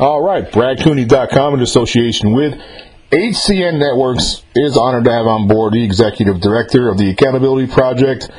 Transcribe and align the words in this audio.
All 0.00 0.22
right, 0.22 0.50
BradCooney.com 0.50 1.54
in 1.54 1.60
association 1.60 2.32
with 2.32 2.54
HCN 3.10 3.78
Networks 3.78 4.42
is 4.54 4.76
honored 4.76 5.04
to 5.04 5.12
have 5.12 5.26
on 5.26 5.46
board 5.46 5.74
the 5.74 5.84
executive 5.84 6.40
director 6.40 6.88
of 6.88 6.96
the 6.96 7.10
Accountability 7.10 7.70
Project, 7.70 8.30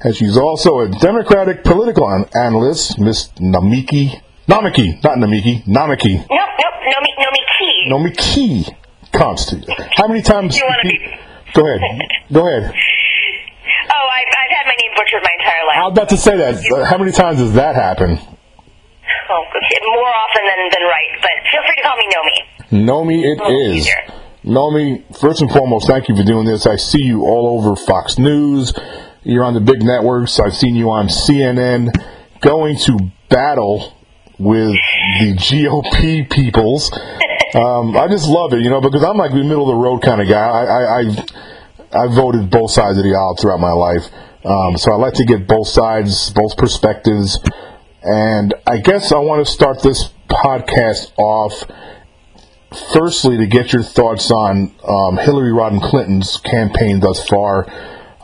and 0.00 0.14
she's 0.14 0.36
also 0.36 0.78
a 0.78 0.88
Democratic 0.88 1.64
political 1.64 2.08
an- 2.08 2.26
analyst, 2.40 3.00
Miss 3.00 3.30
Namiki. 3.40 4.20
Namiki, 4.46 5.02
not 5.02 5.18
Namiki, 5.18 5.64
Namiki. 5.64 6.14
Nope, 6.14 6.28
nope, 6.30 6.74
no 6.86 7.00
me, 7.02 7.14
no 7.18 7.30
me 7.32 7.44
key. 7.58 7.88
Nomiki 7.90 8.76
Konst. 9.12 9.68
How 9.96 10.06
many 10.06 10.22
times? 10.22 10.56
You 10.56 10.62
be- 10.84 11.16
Go 11.54 11.66
ahead. 11.66 11.80
Go 12.32 12.46
ahead. 12.46 12.72
Oh, 13.90 14.06
I've, 14.14 14.26
I've 14.44 14.56
had 14.56 14.64
my 14.66 14.72
name 14.72 14.92
butchered 14.96 15.22
my 15.22 15.30
entire 15.40 15.66
life. 15.66 15.76
I 15.78 15.82
was 15.84 15.92
about 15.92 16.08
to 16.10 16.16
say 16.18 16.36
that. 16.36 16.86
How 16.90 16.98
many 16.98 17.10
times 17.10 17.38
does 17.38 17.54
that 17.54 17.74
happen? 17.74 18.18
More 19.82 20.08
often 20.08 20.42
than, 20.46 20.60
than 20.72 20.82
right, 20.86 21.12
but 21.20 21.30
feel 21.50 21.62
free 21.64 21.76
to 21.76 21.82
call 21.82 21.96
me 21.96 22.06
Nomi. 22.14 22.38
Nomi, 22.86 23.18
it 23.24 23.40
is. 23.52 23.86
easier. 23.86 24.14
Nomi, 24.44 25.18
first 25.20 25.40
and 25.42 25.50
foremost, 25.50 25.86
thank 25.86 26.08
you 26.08 26.16
for 26.16 26.22
doing 26.22 26.46
this. 26.46 26.66
I 26.66 26.76
see 26.76 27.02
you 27.02 27.22
all 27.22 27.58
over 27.58 27.76
Fox 27.76 28.18
News. 28.18 28.72
You're 29.24 29.44
on 29.44 29.54
the 29.54 29.60
big 29.60 29.82
networks. 29.82 30.38
I've 30.38 30.54
seen 30.54 30.74
you 30.74 30.90
on 30.90 31.08
CNN 31.08 31.90
going 32.40 32.76
to 32.86 32.98
battle 33.28 33.94
with 34.38 34.76
the 35.20 35.34
GOP 35.38 36.30
peoples. 36.30 36.90
Um, 37.54 37.96
I 37.96 38.08
just 38.08 38.28
love 38.28 38.52
it, 38.52 38.60
you 38.60 38.68
know, 38.68 38.82
because 38.82 39.02
I'm 39.02 39.16
like 39.16 39.30
the 39.30 39.42
middle 39.42 39.62
of 39.70 39.74
the 39.74 39.82
road 39.82 40.02
kind 40.02 40.20
of 40.20 40.28
guy. 40.28 40.36
I, 40.36 40.64
I, 40.64 41.00
I, 41.00 42.04
I 42.04 42.14
voted 42.14 42.50
both 42.50 42.70
sides 42.72 42.98
of 42.98 43.04
the 43.04 43.14
aisle 43.14 43.36
throughout 43.40 43.58
my 43.58 43.72
life. 43.72 44.04
Um, 44.44 44.76
so 44.76 44.92
I 44.92 44.96
like 44.96 45.14
to 45.14 45.24
get 45.24 45.48
both 45.48 45.66
sides, 45.66 46.28
both 46.28 46.58
perspectives. 46.58 47.38
And 48.02 48.54
I 48.66 48.78
guess 48.78 49.12
I 49.12 49.18
want 49.18 49.44
to 49.44 49.52
start 49.52 49.82
this 49.82 50.10
podcast 50.28 51.12
off 51.18 51.64
firstly 52.92 53.38
to 53.38 53.46
get 53.46 53.72
your 53.72 53.82
thoughts 53.82 54.30
on 54.30 54.72
um, 54.86 55.16
Hillary 55.16 55.52
Rodham 55.52 55.82
Clinton's 55.82 56.36
campaign 56.38 57.00
thus 57.00 57.26
far. 57.26 57.66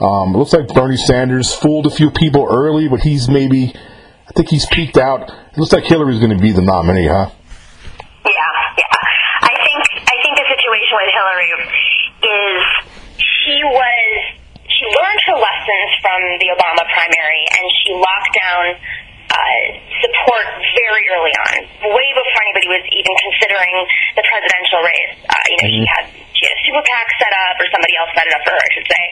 Um, 0.01 0.35
it 0.35 0.39
looks 0.39 0.53
like 0.53 0.69
Bernie 0.69 0.97
Sanders 0.97 1.55
fooled 1.55 1.87
a 1.87 1.91
few 1.91 2.11
people 2.11 2.47
early, 2.51 2.89
but 2.89 3.01
he's 3.01 3.29
maybe, 3.29 3.73
I 3.75 4.33
think 4.35 4.49
he's 4.49 4.67
peaked 4.67 4.97
out. 4.97 5.31
It 5.31 5.59
looks 5.59 5.73
like 5.73 5.85
Hillary's 5.85 6.19
going 6.19 6.37
to 6.37 6.43
be 6.43 6.53
the 6.53 6.63
nominee, 6.63 7.09
huh? 7.09 7.31
Yeah, 7.31 8.31
yeah. 8.79 8.99
I 9.43 9.55
think 9.55 9.83
I 10.07 10.17
think 10.23 10.35
the 10.39 10.47
situation 10.51 10.95
with 10.99 11.11
Hillary 11.15 11.53
is 12.25 12.63
she 13.21 13.57
was 13.65 14.05
she 14.67 14.87
learned 14.89 15.21
her 15.31 15.39
lessons 15.39 15.91
from 16.03 16.21
the 16.41 16.49
Obama 16.57 16.83
primary 16.91 17.43
and 17.55 17.65
she 17.85 17.93
locked 17.95 18.33
down 18.35 18.65
uh, 19.35 19.67
support 19.99 20.47
very 20.63 21.05
early 21.11 21.35
on, 21.51 21.59
way 21.91 22.09
before 22.15 22.41
anybody 22.47 22.69
was 22.79 22.85
even 22.87 23.15
considering 23.19 23.75
the 24.15 24.23
presidential 24.23 24.81
race. 24.87 25.15
Uh, 25.27 25.35
you 25.51 25.57
know, 25.59 25.69
she 25.75 25.83
had 25.83 26.05
she 26.07 26.13
had 26.15 26.23
a 26.23 26.34
super 26.65 26.83
PAC 26.85 27.07
set 27.21 27.35
up, 27.49 27.55
or 27.61 27.67
somebody 27.73 27.95
else 27.97 28.11
set 28.13 28.27
it 28.29 28.35
up 28.35 28.43
for 28.45 28.53
her, 28.53 28.61
I 28.61 28.71
should 28.75 28.89
say. 28.89 29.05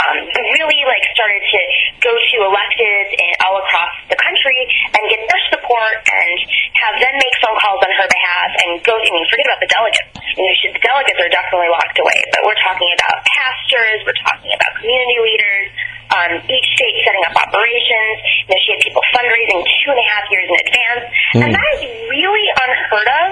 Um, 0.00 0.16
really, 0.56 0.80
like, 0.86 1.04
started 1.14 1.42
to 1.42 1.60
go 2.02 2.12
to 2.12 2.36
electeds 2.46 3.10
in, 3.14 3.30
all 3.44 3.60
across 3.60 3.92
the 4.08 4.18
country 4.18 4.58
and 4.96 5.02
get 5.10 5.20
their 5.22 5.42
support 5.54 5.96
and 6.02 6.34
have 6.80 6.94
them 6.98 7.14
make 7.20 7.34
phone 7.42 7.56
calls 7.60 7.80
on 7.84 7.92
her 7.94 8.08
behalf 8.08 8.50
and 8.64 8.70
go. 8.82 8.94
I 8.96 9.10
mean, 9.10 9.26
forget 9.28 9.46
about 9.50 9.60
the 9.60 9.70
delegates. 9.70 10.10
You 10.36 10.44
know, 10.46 10.54
she, 10.60 10.66
the 10.72 10.82
delegates 10.82 11.18
are 11.20 11.32
definitely 11.32 11.70
locked 11.72 11.98
away, 11.98 12.18
but 12.32 12.40
we're 12.46 12.60
talking 12.64 12.90
about 12.96 13.16
pastors, 13.26 13.98
we're 14.06 14.20
talking 14.24 14.50
about 14.52 14.70
community 14.80 15.18
leaders. 15.20 15.68
Um, 16.10 16.42
each 16.42 16.68
state 16.74 17.06
setting 17.06 17.22
up 17.22 17.38
operations. 17.38 18.18
You 18.42 18.50
know, 18.50 18.58
she 18.66 18.74
had 18.74 18.82
people 18.82 18.98
fundraising 19.14 19.62
two 19.62 19.94
and 19.94 20.00
a 20.02 20.06
half 20.10 20.26
years 20.26 20.46
in 20.50 20.56
advance, 20.58 21.04
and 21.38 21.50
that 21.54 21.70
is 21.78 21.86
really 22.10 22.46
unheard 22.50 23.08
of 23.14 23.28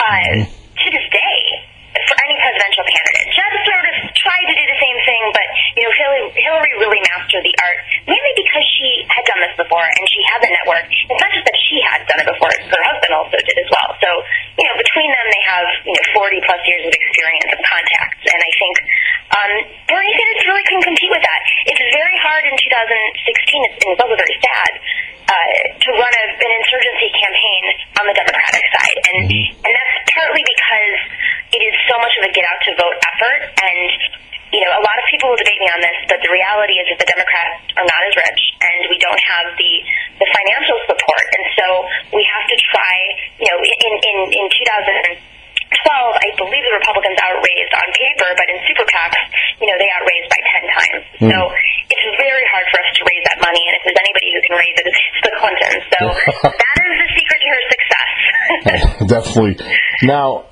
uh, 0.00 0.34
to 0.40 0.86
this 0.88 1.06
day 1.12 1.68
for 2.08 2.16
any 2.24 2.36
presidential 2.38 2.84
candidate. 2.84 3.26
Jeb 3.32 3.52
sort 3.64 3.84
of 3.88 3.94
tried 4.14 4.46
to 4.48 4.54
do 4.54 4.64
the 4.68 4.78
same 4.78 4.98
thing, 5.08 5.22
but 5.32 5.46
you 5.76 5.82
know, 5.84 5.92
Hillary, 5.92 6.24
Hillary 6.36 6.72
really 6.78 7.00
mastered 7.12 7.42
the 7.42 7.54
art, 7.64 7.78
mainly 8.06 8.32
because 8.36 8.64
she 8.76 8.88
had 9.08 9.24
done 9.24 9.40
this 9.42 9.54
before 9.56 9.84
and 9.84 10.04
she 10.06 10.20
had 10.30 10.38
the 10.44 10.50
network. 10.52 10.84
It's 10.88 11.20
not 11.20 11.32
just 11.32 11.46
that 11.48 11.58
she 11.68 11.76
had 11.82 12.04
done 12.06 12.20
it 12.22 12.28
before; 12.28 12.52
her 12.52 12.82
husband 12.92 13.12
also 13.16 13.36
did 13.40 13.56
as 13.56 13.68
well. 13.72 13.90
So, 13.98 14.10
you 14.60 14.64
know, 14.68 14.76
between 14.78 15.08
them, 15.10 15.26
they 15.32 15.42
have 15.48 15.66
you 15.84 15.94
know 15.96 16.04
40 16.16 16.48
plus 16.48 16.60
years 16.68 16.82
of 16.86 16.92
experience 16.92 17.50
and 17.56 17.62
contacts, 17.64 18.22
and 18.28 18.40
I 18.40 18.52
think 18.56 18.74
um, 19.28 19.52
Bernie 19.88 20.14
Sanders 20.14 20.44
really 20.48 20.64
couldn't 20.68 20.86
compete 20.86 21.12
with 21.12 21.24
that. 21.24 21.40
It's 21.72 21.82
very 21.92 22.16
hard 22.20 22.44
in 22.46 22.54
2016, 22.56 23.68
it's, 23.68 23.76
and 23.84 23.88
it's 23.96 24.02
also 24.02 24.16
very 24.16 24.36
sad 24.40 24.72
uh, 25.28 25.60
to 25.76 25.88
run 25.92 26.12
a, 26.12 26.24
an 26.40 26.50
insurgency 26.56 27.08
campaign 27.12 27.62
on 28.00 28.04
the 28.08 28.16
Democratic 28.16 28.64
side, 28.72 28.98
and 29.12 29.28
and 29.28 29.72
that's 29.76 29.96
partly 30.16 30.40
because 30.40 30.96
it 31.52 31.60
is 31.60 31.74
so 31.88 31.96
much 32.00 32.12
of 32.20 32.22
a 32.28 32.30
get 32.32 32.44
out 32.48 32.60
to 32.64 32.72
vote 32.80 32.96
effort, 33.12 33.40
and 33.60 33.88
you 34.56 34.60
know 34.64 34.72
a 34.72 34.82
lot 34.82 34.96
of 34.96 35.04
people 35.12 35.28
will 35.28 35.40
debate 35.40 35.60
me 35.60 35.68
on 35.68 35.80
this, 35.84 35.96
but 36.08 36.18
the 36.24 36.32
reality 36.32 36.80
is 36.80 36.88
that 36.88 36.98
the 37.04 37.08
Democrats 37.12 37.60
are 37.76 37.84
not 37.84 38.00
as 38.08 38.14
rich, 38.16 38.42
and 38.64 38.80
we 38.88 38.96
don't 39.04 39.20
have 39.20 39.52
the 39.52 39.72
the 40.16 40.28
financial 40.32 40.76
support, 40.88 41.26
and 41.36 41.44
so 41.60 41.66
we 42.16 42.24
have 42.24 42.44
to 42.48 42.56
try. 42.72 42.96
You 43.36 43.48
know, 43.52 43.58
in 43.60 43.92
in 44.00 44.16
in 44.32 44.44
2000. 44.48 45.36
12, 45.68 45.84
I 46.16 46.28
believe 46.40 46.64
the 46.64 46.76
Republicans 46.80 47.20
outraised 47.20 47.72
on 47.76 47.86
paper, 47.92 48.28
but 48.40 48.46
in 48.48 48.56
super 48.64 48.88
PACs, 48.88 49.20
you 49.60 49.68
know, 49.68 49.76
they 49.76 49.90
outraised 50.00 50.28
by 50.32 50.40
10 50.64 50.64
times. 50.64 51.02
So 51.28 51.38
it's 51.92 52.06
very 52.16 52.44
hard 52.48 52.64
for 52.72 52.80
us 52.80 52.88
to 52.96 53.02
raise 53.04 53.24
that 53.28 53.38
money, 53.44 53.60
and 53.68 53.76
if 53.76 53.84
there's 53.84 54.00
anybody 54.68 54.90
who 54.90 55.00
can 55.00 55.00
raise 55.00 55.00
it, 55.00 55.00
it's 55.14 55.22
the 55.24 55.32
Clintons. 55.40 55.84
So 55.98 56.04
that 56.52 56.84
is 56.84 56.96
the 57.02 57.08
secret 57.16 57.38
to 57.42 57.48
her 57.48 57.62
success. 57.72 59.08
Definitely. 59.08 59.66
Now, 60.02 60.44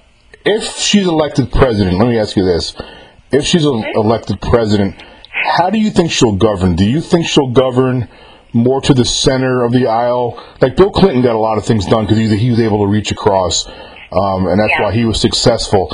if 0.44 0.62
she's 0.76 1.06
elected 1.06 1.50
president, 1.52 1.98
let 1.98 2.08
me 2.08 2.18
ask 2.18 2.36
you 2.36 2.44
this. 2.44 2.74
If 3.32 3.44
she's 3.44 3.64
el- 3.64 3.84
elected 3.94 4.40
president, 4.40 5.02
how 5.32 5.70
do 5.70 5.78
you 5.78 5.90
think 5.90 6.10
she'll 6.12 6.36
govern? 6.36 6.76
Do 6.76 6.84
you 6.84 7.00
think 7.00 7.26
she'll 7.26 7.50
govern 7.52 8.08
more 8.52 8.80
to 8.82 8.94
the 8.94 9.04
center 9.04 9.64
of 9.64 9.72
the 9.72 9.86
aisle? 9.86 10.42
Like 10.60 10.76
Bill 10.76 10.90
Clinton 10.90 11.22
got 11.22 11.34
a 11.34 11.38
lot 11.38 11.58
of 11.58 11.64
things 11.66 11.86
done 11.86 12.04
because 12.04 12.18
he, 12.18 12.34
he 12.36 12.50
was 12.50 12.60
able 12.60 12.84
to 12.84 12.90
reach 12.90 13.10
across, 13.10 13.66
um, 13.66 14.46
and 14.46 14.60
that's 14.60 14.72
Yeah. 14.78 14.82
why 14.84 14.92
he 14.92 15.04
was 15.04 15.20
successful. 15.20 15.90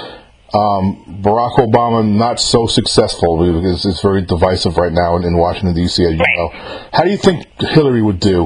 Um, 0.52 1.20
Barack 1.24 1.56
Obama 1.56 2.04
not 2.04 2.38
so 2.38 2.66
successful 2.66 3.38
because 3.40 3.86
it's 3.86 4.02
very 4.02 4.20
divisive 4.20 4.76
right 4.76 4.92
now 4.92 5.16
in, 5.16 5.24
in 5.24 5.38
Washington 5.38 5.74
D.C. 5.74 6.04
As 6.04 6.12
you 6.12 6.18
know, 6.18 6.48
how 6.92 7.04
do 7.04 7.10
you 7.10 7.16
think 7.16 7.46
Hillary 7.58 8.02
would 8.02 8.20
do 8.20 8.44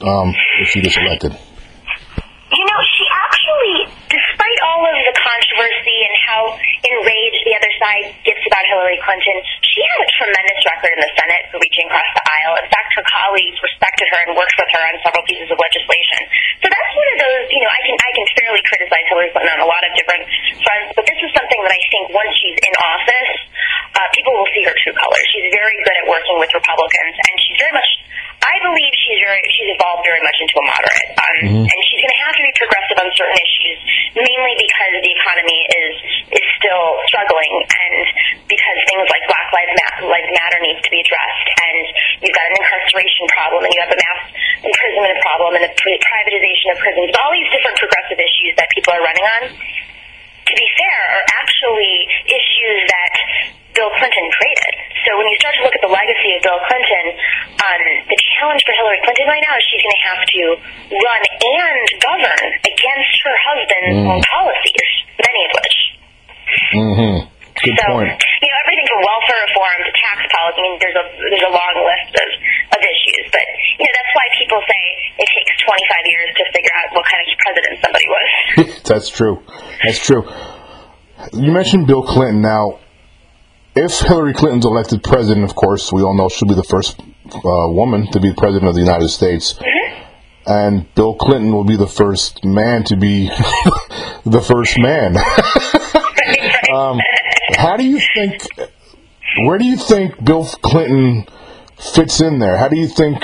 um, 0.00 0.32
if 0.60 0.68
she 0.72 0.80
gets 0.80 0.96
elected? 0.96 1.32
You 1.32 2.64
know, 2.64 2.80
she 2.96 3.04
actually, 3.04 3.76
despite 4.08 4.58
all 4.64 4.80
of 4.80 4.96
the 4.96 5.14
controversy 5.20 5.98
and 6.08 6.14
how 6.24 6.40
enraged 6.88 7.42
the 7.44 7.54
other 7.56 7.72
side 7.80 8.04
gets 8.24 8.40
about 8.48 8.64
Hillary 8.72 9.00
Clinton, 9.04 9.36
she 9.82 9.90
had 9.90 10.06
a 10.06 10.10
tremendous 10.14 10.60
record 10.62 10.90
in 10.94 11.00
the 11.02 11.10
Senate 11.18 11.42
for 11.50 11.58
reaching 11.58 11.90
across 11.90 12.06
the 12.14 12.22
aisle. 12.22 12.54
In 12.62 12.68
fact, 12.70 12.94
her 12.94 13.02
colleagues 13.02 13.58
respected 13.58 14.06
her 14.14 14.20
and 14.30 14.38
worked 14.38 14.54
with 14.54 14.70
her 14.78 14.82
on 14.86 14.94
several 15.02 15.26
pieces 15.26 15.50
of 15.50 15.58
legislation. 15.58 16.22
So 16.62 16.70
that's 16.70 16.92
one 16.94 17.08
of 17.10 17.18
those, 17.18 17.44
you 17.50 17.60
know, 17.66 17.72
I 17.72 17.80
can 17.82 17.96
I 17.98 18.10
can 18.14 18.26
fairly 18.38 18.62
criticize 18.62 19.04
Hillary 19.10 19.30
Clinton 19.34 19.58
on 19.58 19.66
a 19.66 19.68
lot 19.68 19.82
of 19.82 19.90
different 19.98 20.22
fronts, 20.62 20.94
but 20.94 21.02
this 21.02 21.18
is 21.18 21.34
something 21.34 21.60
that 21.66 21.74
I 21.74 21.82
think 21.90 22.14
once 22.14 22.30
she's 22.38 22.58
in 22.62 22.74
office, 22.78 23.34
uh, 23.98 24.06
people 24.14 24.32
will 24.38 24.50
see 24.54 24.62
her 24.70 24.76
true 24.86 24.94
colors. 24.94 25.26
She's 25.34 25.50
very 25.50 25.74
good 25.82 25.96
at 25.98 26.06
working 26.06 26.38
with 26.38 26.54
Republicans, 26.54 27.14
and 27.18 27.34
she's 27.42 27.58
very 27.58 27.74
much 27.74 27.90
I 28.42 28.58
believe 28.58 28.92
she's 28.98 29.20
very 29.22 29.38
she's 29.54 29.70
evolved 29.70 30.02
very 30.02 30.22
much 30.22 30.34
into 30.42 30.54
a 30.58 30.64
moderate, 30.66 31.10
um, 31.14 31.62
and 31.62 31.78
she's 32.02 32.10
going 32.10 32.18
to 32.18 32.26
have 32.26 32.34
to 32.34 32.42
be 32.42 32.54
progressive 32.58 32.98
on 32.98 33.08
certain 33.14 33.38
issues, 33.38 33.78
mainly 34.18 34.54
because 34.58 34.94
the 34.98 35.12
economy 35.14 35.60
is 35.70 35.94
is 36.34 36.46
still 36.58 36.98
struggling, 37.06 37.54
and 37.62 38.02
because 38.50 38.78
things 38.90 39.06
like 39.06 39.22
Black 39.30 39.48
Lives 39.54 39.74
Matter, 39.78 40.10
Lives 40.10 40.32
Matter 40.34 40.58
needs 40.66 40.82
to 40.82 40.90
be 40.90 40.98
addressed, 40.98 41.46
and 41.46 41.78
you've 42.26 42.34
got 42.34 42.42
an 42.50 42.58
incarceration 42.58 43.24
problem, 43.30 43.62
and 43.62 43.70
you 43.70 43.80
have 43.86 43.94
a 43.94 44.00
mass 44.02 44.22
imprisonment 44.66 45.18
problem, 45.22 45.50
and 45.54 45.62
the 45.62 45.70
privatization 45.78 46.74
of 46.74 46.76
prisons, 46.82 47.14
all 47.22 47.30
these 47.30 47.50
different 47.54 47.78
progressive 47.78 48.18
issues 48.18 48.58
that 48.58 48.66
people 48.74 48.90
are 48.98 49.04
running 49.06 49.26
on 49.38 49.42
to 50.42 50.52
be 50.58 50.66
fair, 50.74 51.00
are 51.14 51.26
actually 51.38 51.96
issues 52.26 52.82
that 52.90 53.14
Bill 53.72 53.90
Clinton 53.96 54.26
created. 54.36 54.74
So 55.08 55.10
when 55.18 55.26
you 55.26 55.36
start 55.40 55.54
to 55.58 55.62
look 55.66 55.76
at 55.76 55.82
the 55.82 55.92
legacy 55.92 56.30
of 56.36 56.40
Bill 56.44 56.60
Clinton, 56.68 57.04
um, 57.58 57.82
the 58.06 58.18
challenge 58.36 58.62
for 58.62 58.74
Hillary 58.76 59.00
Clinton 59.02 59.26
right 59.28 59.42
now 59.42 59.54
is 59.56 59.64
she's 59.66 59.82
going 59.82 59.96
to 59.96 60.04
have 60.12 60.22
to 60.22 60.42
run 60.92 61.22
and 61.42 61.86
govern 61.98 62.46
against 62.62 63.14
her 63.24 63.36
husband's 63.36 64.00
own 64.06 64.22
policies, 64.22 64.90
many 65.18 65.40
of 65.48 65.50
which. 65.56 65.76
Mm-hmm. 66.76 67.16
Good 67.62 67.78
so, 67.78 67.94
point. 67.94 68.10
you 68.16 68.48
know, 68.48 68.58
everything 68.64 68.86
from 68.90 69.00
welfare 69.04 69.40
reform 69.44 69.76
to 69.86 69.92
tax 69.92 70.18
policy. 70.32 70.56
I 70.56 70.62
mean, 70.66 70.76
there's 70.80 70.98
a 70.98 71.04
there's 71.14 71.46
a 71.46 71.52
long 71.52 71.74
list 71.84 72.12
of, 72.16 72.28
of 72.74 72.80
issues, 72.80 73.24
but 73.28 73.44
you 73.78 73.84
know 73.86 73.92
that's 73.92 74.12
why 74.16 74.26
people 74.40 74.60
say 74.66 74.82
it 75.20 75.28
takes 75.30 75.52
25 75.62 76.10
years 76.10 76.28
to 76.40 76.42
figure 76.50 76.74
out 76.80 76.86
what 76.96 77.04
kind 77.06 77.20
of 77.22 77.28
president 77.38 77.74
somebody 77.84 78.08
was. 78.08 78.28
That's 78.88 79.08
true. 79.08 79.36
That's 79.84 80.00
true. 80.00 80.24
You 81.32 81.52
mentioned 81.52 81.86
Bill 81.86 82.02
Clinton. 82.02 82.42
Now, 82.42 82.80
if 83.74 83.98
Hillary 84.00 84.34
Clinton's 84.34 84.64
elected 84.64 85.02
president, 85.02 85.44
of 85.44 85.54
course, 85.54 85.92
we 85.92 86.02
all 86.02 86.16
know 86.16 86.28
she'll 86.28 86.48
be 86.48 86.54
the 86.54 86.64
first 86.64 87.00
uh, 87.00 87.72
woman 87.72 88.10
to 88.12 88.20
be 88.20 88.32
president 88.34 88.68
of 88.68 88.74
the 88.74 88.80
United 88.80 89.08
States. 89.08 89.58
and 90.46 90.92
Bill 90.94 91.14
Clinton 91.14 91.52
will 91.52 91.64
be 91.64 91.76
the 91.76 91.86
first 91.86 92.44
man 92.44 92.84
to 92.84 92.96
be 92.96 93.28
the 94.24 94.42
first 94.42 94.78
man. 94.78 95.16
um, 96.74 96.98
how 97.56 97.76
do 97.76 97.84
you 97.84 98.00
think? 98.14 98.42
Where 99.46 99.58
do 99.58 99.64
you 99.64 99.76
think 99.76 100.22
Bill 100.22 100.44
Clinton 100.44 101.26
fits 101.94 102.20
in 102.20 102.38
there? 102.38 102.58
How 102.58 102.68
do 102.68 102.76
you 102.76 102.88
think? 102.88 103.22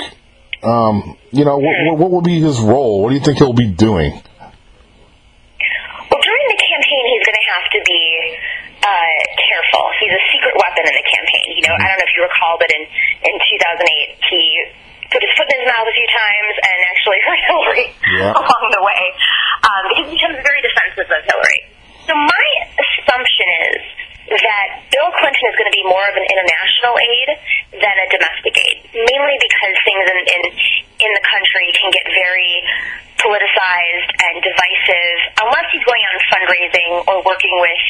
Um, 0.63 1.15
you 1.31 1.45
know, 1.45 1.57
what, 1.57 1.97
what 1.97 2.11
will 2.11 2.21
be 2.21 2.41
his 2.41 2.59
role? 2.59 3.03
What 3.03 3.09
do 3.09 3.15
you 3.15 3.21
think 3.21 3.37
he'll 3.37 3.53
be 3.53 3.71
doing? 3.71 4.11
Well, 4.11 6.19
during 6.19 6.45
the 6.49 6.59
campaign, 6.59 7.03
he's 7.15 7.23
going 7.23 7.39
to 7.39 7.47
have 7.53 7.67
to 7.71 7.79
be 7.85 8.35
uh, 8.83 9.11
careful. 9.39 9.85
He's 9.99 10.11
weapon 10.69 10.85
in 10.85 10.93
the 10.93 11.05
campaign. 11.09 11.47
You 11.57 11.63
know, 11.65 11.73
I 11.73 11.85
don't 11.89 11.97
know 11.97 12.05
if 12.05 12.13
you 12.13 12.21
recall, 12.21 12.61
but 12.61 12.69
in 12.69 12.85
in 13.25 13.33
2008, 13.33 14.29
he 14.29 14.41
put 15.09 15.25
his 15.25 15.33
foot 15.33 15.49
in 15.49 15.57
his 15.65 15.67
mouth 15.73 15.89
a 15.89 15.95
few 15.97 16.05
times 16.13 16.53
and 16.61 16.77
actually 16.93 17.17
hurt 17.25 17.41
Hillary 17.49 17.85
Yeah. 18.13 18.37
along 18.37 18.65
the 18.69 18.83
way. 18.85 19.03
Um, 19.65 19.83
he 19.97 20.01
becomes 20.13 20.37
very 20.45 20.61
defensive 20.61 21.09
of 21.09 21.21
Hillary. 21.25 21.61
So 22.05 22.13
my 22.13 22.45
assumption 22.77 23.49
is 23.73 23.81
that 24.29 24.67
Bill 24.93 25.09
Clinton 25.17 25.45
is 25.49 25.55
going 25.57 25.69
to 25.69 25.73
be 25.73 25.81
more 25.89 26.05
of 26.05 26.13
an 26.13 26.21
international 26.29 26.93
aid 27.01 27.29
than 27.81 27.95
a 27.97 28.07
domestic 28.13 28.53
aid, 28.61 28.77
mainly 28.93 29.35
because 29.41 29.73
things 29.81 30.05
in 30.05 30.17
in, 30.29 30.41
in 31.01 31.09
the 31.17 31.23
country 31.25 31.65
can 31.73 31.89
get 31.89 32.05
very 32.13 32.53
politicized 33.19 34.09
and 34.15 34.35
divisive 34.43 35.17
unless 35.43 35.67
he's 35.71 35.83
going 35.83 36.01
out 36.07 36.13
and 36.15 36.25
fundraising 36.31 36.89
or 37.07 37.15
working 37.23 37.55
with 37.59 37.83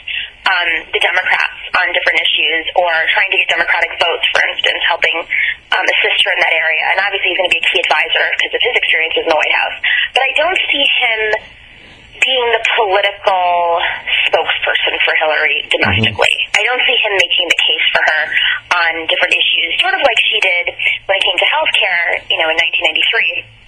um, 0.50 0.70
the 0.90 1.02
Democrats 1.02 1.60
on 1.78 1.86
different 1.94 2.18
issues 2.18 2.66
or 2.74 2.90
trying 3.14 3.30
to 3.30 3.38
get 3.38 3.48
Democratic 3.54 3.94
votes, 4.02 4.26
for 4.34 4.42
instance, 4.50 4.82
helping 4.90 5.18
um, 5.78 5.86
assist 5.86 6.20
her 6.26 6.32
in 6.34 6.42
that 6.42 6.56
area. 6.58 6.86
And 6.94 6.98
obviously, 7.06 7.30
he's 7.34 7.40
going 7.40 7.50
to 7.50 7.56
be 7.56 7.62
a 7.62 7.68
key 7.70 7.80
advisor 7.86 8.26
because 8.36 8.54
of 8.58 8.62
his 8.66 8.76
experiences 8.76 9.22
in 9.26 9.30
the 9.30 9.38
White 9.38 9.56
House. 9.56 9.78
But 10.18 10.22
I 10.26 10.32
don't 10.34 10.60
see 10.68 10.86
him 11.06 11.22
being 12.20 12.48
the 12.52 12.64
political 12.76 13.80
spokesperson 14.28 14.96
for 15.08 15.14
Hillary 15.24 15.64
domestically. 15.72 16.36
I 16.52 16.68
don't 16.68 16.84
see 16.84 16.98
him 17.00 17.14
making 17.16 17.48
the 17.48 17.60
case 17.64 17.86
for 17.96 18.04
her 18.04 18.22
on 18.76 18.92
different 19.08 19.34
issues, 19.40 19.80
sort 19.80 19.96
of 19.96 20.02
like 20.04 20.20
she 20.28 20.38
did 20.44 20.66
when 21.08 21.16
it 21.16 21.24
came 21.24 21.40
to 21.40 21.48
health 21.48 21.72
care, 21.80 22.08
you 22.28 22.38
know, 22.44 22.50
in 22.52 22.58
1993. 22.60 23.59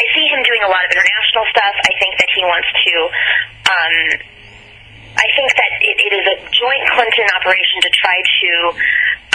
I 0.00 0.04
see 0.16 0.26
him 0.32 0.40
doing 0.48 0.64
a 0.64 0.70
lot 0.72 0.80
of 0.80 0.90
international 0.90 1.44
stuff. 1.52 1.76
I 1.76 1.92
think 2.00 2.12
that 2.16 2.30
he 2.32 2.42
wants 2.48 2.70
to. 2.72 2.94
Um, 3.68 3.96
I 5.10 5.28
think 5.36 5.50
that 5.52 5.72
it, 5.84 5.96
it 6.00 6.12
is 6.16 6.24
a 6.24 6.36
joint 6.48 6.84
Clinton 6.96 7.28
operation 7.36 7.78
to 7.84 7.90
try 7.92 8.16
to 8.16 8.50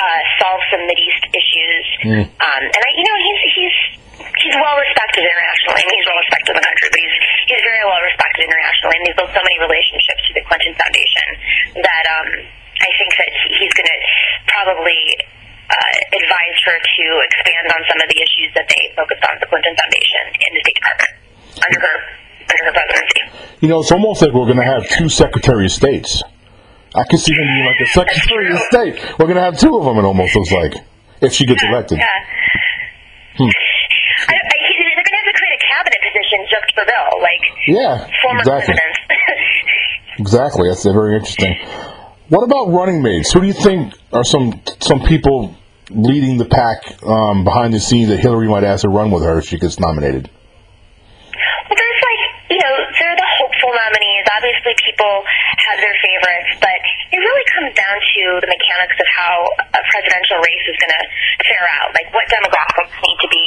uh, 0.01 0.21
solve 0.41 0.61
some 0.73 0.81
Mideast 0.89 1.23
issues. 1.29 1.85
Um, 2.41 2.63
and 2.65 2.81
I, 2.81 2.89
you 2.97 3.05
know, 3.05 3.17
he's 3.21 3.41
he's 3.53 3.77
he's 4.41 4.55
well 4.57 4.77
respected 4.81 5.21
internationally. 5.21 5.81
I 5.81 5.85
mean, 5.85 5.97
he's 6.01 6.09
well 6.09 6.21
respected 6.25 6.49
in 6.55 6.57
the 6.57 6.65
country, 6.65 6.87
but 6.89 6.99
he's 7.03 7.15
he's 7.53 7.63
very 7.63 7.83
well 7.85 8.01
respected 8.01 8.41
internationally, 8.49 8.95
and 8.97 9.03
he's 9.05 9.17
built 9.19 9.31
so 9.37 9.43
many 9.45 9.57
relationships 9.61 10.19
through 10.25 10.37
the 10.41 10.45
Clinton 10.49 10.73
Foundation 10.79 11.27
that 11.77 12.05
um, 12.17 12.29
I 12.81 12.89
think 12.97 13.11
that 13.21 13.29
he's 13.61 13.73
going 13.77 13.89
to 13.91 13.99
probably 14.49 14.99
uh, 15.71 15.93
advise 16.13 16.57
her 16.69 16.77
to 16.77 17.05
expand 17.25 17.65
on 17.73 17.81
some 17.89 17.99
of 18.01 18.07
the 18.11 18.19
issues 18.21 18.49
that 18.55 18.65
they 18.69 18.81
focused 18.95 19.23
on 19.25 19.33
at 19.35 19.41
the 19.41 19.49
Clinton 19.49 19.73
Foundation 19.75 20.23
in 20.45 20.49
the 20.53 20.61
State 20.65 20.77
Department 20.77 21.11
under 21.65 21.79
her 21.81 21.95
under 22.45 22.63
her 22.69 22.73
presidency. 22.77 23.21
You 23.65 23.67
know, 23.73 23.79
it's 23.81 23.91
almost 23.91 24.21
like 24.21 24.31
we're 24.35 24.45
going 24.45 24.61
to 24.61 24.69
have 24.69 24.85
two 24.89 25.09
Secretary 25.09 25.65
of 25.65 25.73
States. 25.73 26.21
I 26.93 27.03
can 27.09 27.17
see 27.19 27.33
him 27.33 27.43
being 27.49 27.65
like 27.67 27.81
a 27.81 27.89
Secretary 27.91 28.47
of 28.53 28.59
State. 28.71 28.95
We're 29.17 29.25
going 29.27 29.41
to 29.41 29.47
have 29.47 29.57
two 29.57 29.73
of 29.75 29.83
them. 29.83 29.97
It 29.97 30.05
almost 30.05 30.35
looks 30.35 30.51
like 30.53 30.73
if 31.21 31.33
she 31.33 31.45
gets 31.45 31.63
elected. 31.65 31.97
Yeah. 31.97 32.07
Hmm. 33.41 33.49
I, 34.29 34.35
I, 34.37 34.55
he- 34.63 34.79
they're 34.79 34.95
going 34.95 35.11
to 35.11 35.19
have 35.19 35.27
to 35.27 35.35
create 35.35 35.55
a 35.59 35.63
cabinet 35.65 35.99
position 36.05 36.39
just 36.47 36.69
for 36.77 36.83
Bill, 36.87 37.09
like 37.19 37.43
Yeah, 37.67 38.07
former 38.23 38.39
exactly. 38.45 38.73
presidents. 38.77 38.99
Exactly. 40.17 40.69
That's 40.69 40.85
very 40.85 41.15
interesting. 41.17 41.59
What 42.25 42.41
about 42.41 42.73
running 42.73 43.05
mates? 43.05 43.29
Who 43.33 43.41
do 43.41 43.45
you 43.45 43.53
think 43.53 43.93
are 44.09 44.25
some 44.25 44.57
some 44.81 45.05
people 45.05 45.53
leading 45.93 46.41
the 46.41 46.49
pack 46.49 46.81
um, 47.05 47.45
behind 47.45 47.69
the 47.69 47.79
scenes 47.79 48.09
that 48.09 48.17
Hillary 48.17 48.49
might 48.49 48.65
ask 48.65 48.81
to 48.81 48.89
run 48.89 49.13
with 49.13 49.21
her 49.21 49.37
if 49.37 49.45
she 49.45 49.61
gets 49.61 49.77
nominated? 49.77 50.25
Well, 50.25 51.77
there's 51.77 52.01
like, 52.01 52.21
you 52.49 52.57
know, 52.57 52.75
there 52.97 53.09
are 53.13 53.19
the 53.21 53.29
hopeful 53.29 53.77
nominees. 53.77 54.25
Obviously, 54.33 54.73
people 54.73 55.21
have 55.69 55.77
their 55.77 55.93
favorites, 56.01 56.51
but 56.65 56.79
it 57.13 57.21
really 57.21 57.45
comes 57.53 57.71
down 57.77 57.93
to 57.93 58.21
the 58.41 58.49
mechanics 58.49 58.97
of 58.97 59.09
how 59.13 59.33
a 59.61 59.81
presidential 59.93 60.41
race 60.41 60.65
is 60.65 60.77
going 60.81 60.93
to 60.97 61.03
fare 61.45 61.67
out. 61.77 61.93
Like, 61.93 62.09
what 62.09 62.25
demographics 62.25 62.89
need 63.05 63.17
to 63.21 63.29
be 63.29 63.45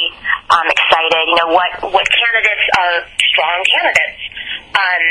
um, 0.55 0.67
excited? 0.71 1.23
You 1.27 1.35
know, 1.35 1.51
what 1.51 1.71
what 1.91 2.07
candidates 2.07 2.65
are 2.79 2.95
strong 3.27 3.59
candidates? 3.75 4.23
Um, 4.71 5.03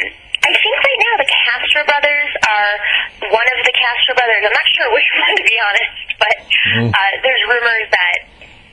I 0.49 0.53
think 0.57 0.77
right 0.81 1.01
now 1.05 1.15
the 1.21 1.29
Castro 1.29 1.81
brothers 1.85 2.31
are 2.49 2.73
one 3.29 3.47
of 3.53 3.59
the 3.61 3.75
Castro 3.77 4.13
brothers. 4.17 4.41
I'm 4.49 4.57
not 4.57 4.69
sure 4.73 4.87
which 4.97 5.09
one, 5.21 5.35
to 5.37 5.45
be 5.45 5.57
honest, 5.61 5.97
but 6.17 6.37
uh, 6.97 7.13
there's 7.21 7.43
rumors 7.53 7.87
that 7.93 8.17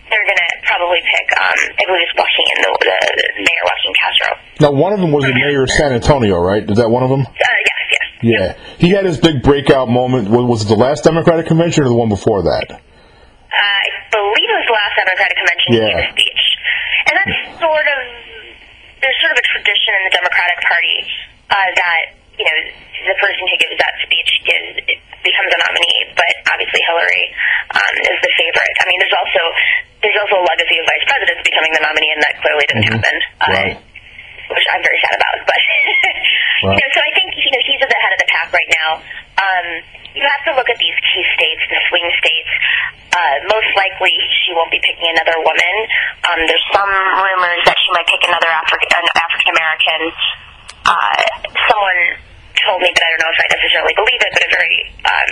they're 0.08 0.24
going 0.24 0.38
to 0.40 0.50
probably 0.70 1.02
pick, 1.04 1.28
um, 1.36 1.58
I 1.76 1.84
believe 1.90 2.06
it's 2.08 2.16
Washington, 2.16 2.58
the, 2.64 2.72
the, 2.80 2.96
the 3.36 3.44
Mayor 3.44 3.64
Washington 3.68 3.96
Castro. 4.00 4.28
Now, 4.64 4.72
one 4.72 4.94
of 4.96 5.02
them 5.04 5.12
was 5.12 5.26
the 5.26 5.34
mayor 5.36 5.66
of 5.66 5.72
San 5.74 5.92
Antonio, 5.92 6.38
right? 6.40 6.62
Is 6.64 6.78
that 6.78 6.88
one 6.94 7.04
of 7.04 7.10
them? 7.12 7.26
Uh, 7.26 7.34
yes, 7.36 7.82
yes. 7.92 8.06
Yeah. 8.24 8.48
He 8.80 8.90
had 8.96 9.04
his 9.04 9.18
big 9.20 9.42
breakout 9.44 9.90
moment. 9.90 10.30
Was 10.30 10.46
was 10.46 10.60
it 10.64 10.70
the 10.72 10.80
last 10.80 11.04
Democratic 11.04 11.50
convention 11.52 11.84
or 11.84 11.90
the 11.90 11.98
one 11.98 12.08
before 12.08 12.46
that? 12.46 12.70
Uh, 12.72 12.80
I 13.58 13.86
believe 14.14 14.48
it 14.48 14.58
was 14.62 14.68
the 14.70 14.78
last 14.78 14.94
Democratic 14.96 15.36
convention 15.42 15.68
he 15.74 15.78
Yeah. 15.82 15.90
gave 15.90 16.00
a 16.06 16.08
speech. 16.16 16.44
And 17.10 17.14
that's 17.20 17.36
sort 17.60 17.86
of, 17.90 18.00
there's 19.02 19.18
sort 19.26 19.32
of 19.36 19.40
a 19.42 19.46
tradition 19.46 19.92
in 20.00 20.02
the 20.10 20.14
Democratic 20.22 20.58
Party 20.64 20.98
uh, 21.56 21.70
that, 21.80 22.02
you 22.36 22.44
know, 22.44 22.58
the 23.08 23.16
person 23.24 23.44
who 23.48 23.56
gives 23.56 23.78
that 23.80 23.94
speech 24.04 24.32
gives, 24.44 24.76
becomes 25.24 25.52
a 25.56 25.60
nominee, 25.64 26.00
but 26.20 26.28
obviously 26.52 26.82
Hillary 26.84 27.26
um, 27.72 27.94
is 28.12 28.18
the 28.20 28.32
favorite. 28.36 28.76
I 28.82 28.86
mean, 28.92 29.00
there's 29.00 29.16
also, 29.16 29.42
there's 30.04 30.20
also 30.20 30.36
a 30.44 30.46
legacy 30.46 30.76
of 30.82 30.86
vice 30.90 31.06
presidents 31.08 31.42
becoming 31.48 31.72
the 31.74 31.84
nominee, 31.86 32.12
and 32.12 32.22
that 32.28 32.34
clearly 32.44 32.66
didn't 32.68 32.88
happen. 32.92 33.16
Uh, 33.40 33.46
Right. 33.56 33.78
which 34.46 34.68
I'm 34.70 34.84
very 34.84 35.00
sad 35.02 35.16
about. 35.18 35.36
But 35.48 35.58
Right. 36.66 36.76
you 36.76 36.80
know, 36.82 36.90
so 36.94 37.00
I 37.02 37.12
think 37.18 37.30
you 37.36 37.50
know 37.52 37.62
he's 37.66 37.82
at 37.82 37.90
the 37.90 38.00
head 38.00 38.14
of 38.14 38.20
the 38.22 38.30
pack 38.30 38.48
right 38.54 38.72
now. 38.78 38.90
Um, 39.42 39.66
you 40.16 40.24
have 40.24 40.44
to 40.48 40.52
look 40.56 40.70
at 40.72 40.78
these 40.80 40.96
key 41.12 41.24
states, 41.36 41.62
the 41.68 41.82
swing 41.92 42.08
states. 42.22 42.52
Uh, 43.12 43.36
most 43.52 43.68
likely, 43.76 44.14
she 44.46 44.56
won't 44.56 44.72
be 44.72 44.80
picking 44.80 45.12
another 45.12 45.36
woman. 45.44 45.76
Um, 46.30 46.40
there's 46.48 46.64
some 46.72 46.88
rumors 46.88 47.62
that 47.68 47.76
she 47.76 47.90
might 47.92 48.08
pick 48.08 48.24
another 48.24 48.48
African 48.48 49.50
American. 49.52 50.02
Uh, 50.86 51.22
someone 51.66 52.02
told 52.66 52.80
me, 52.82 52.90
but 52.94 53.02
I 53.04 53.10
don't 53.14 53.22
know 53.26 53.34
if 53.34 53.42
I 53.42 53.48
necessarily 53.58 53.96
believe 53.98 54.22
it, 54.22 54.32
but 54.32 54.42
a 54.46 54.52
very 54.54 54.76
um, 55.06 55.32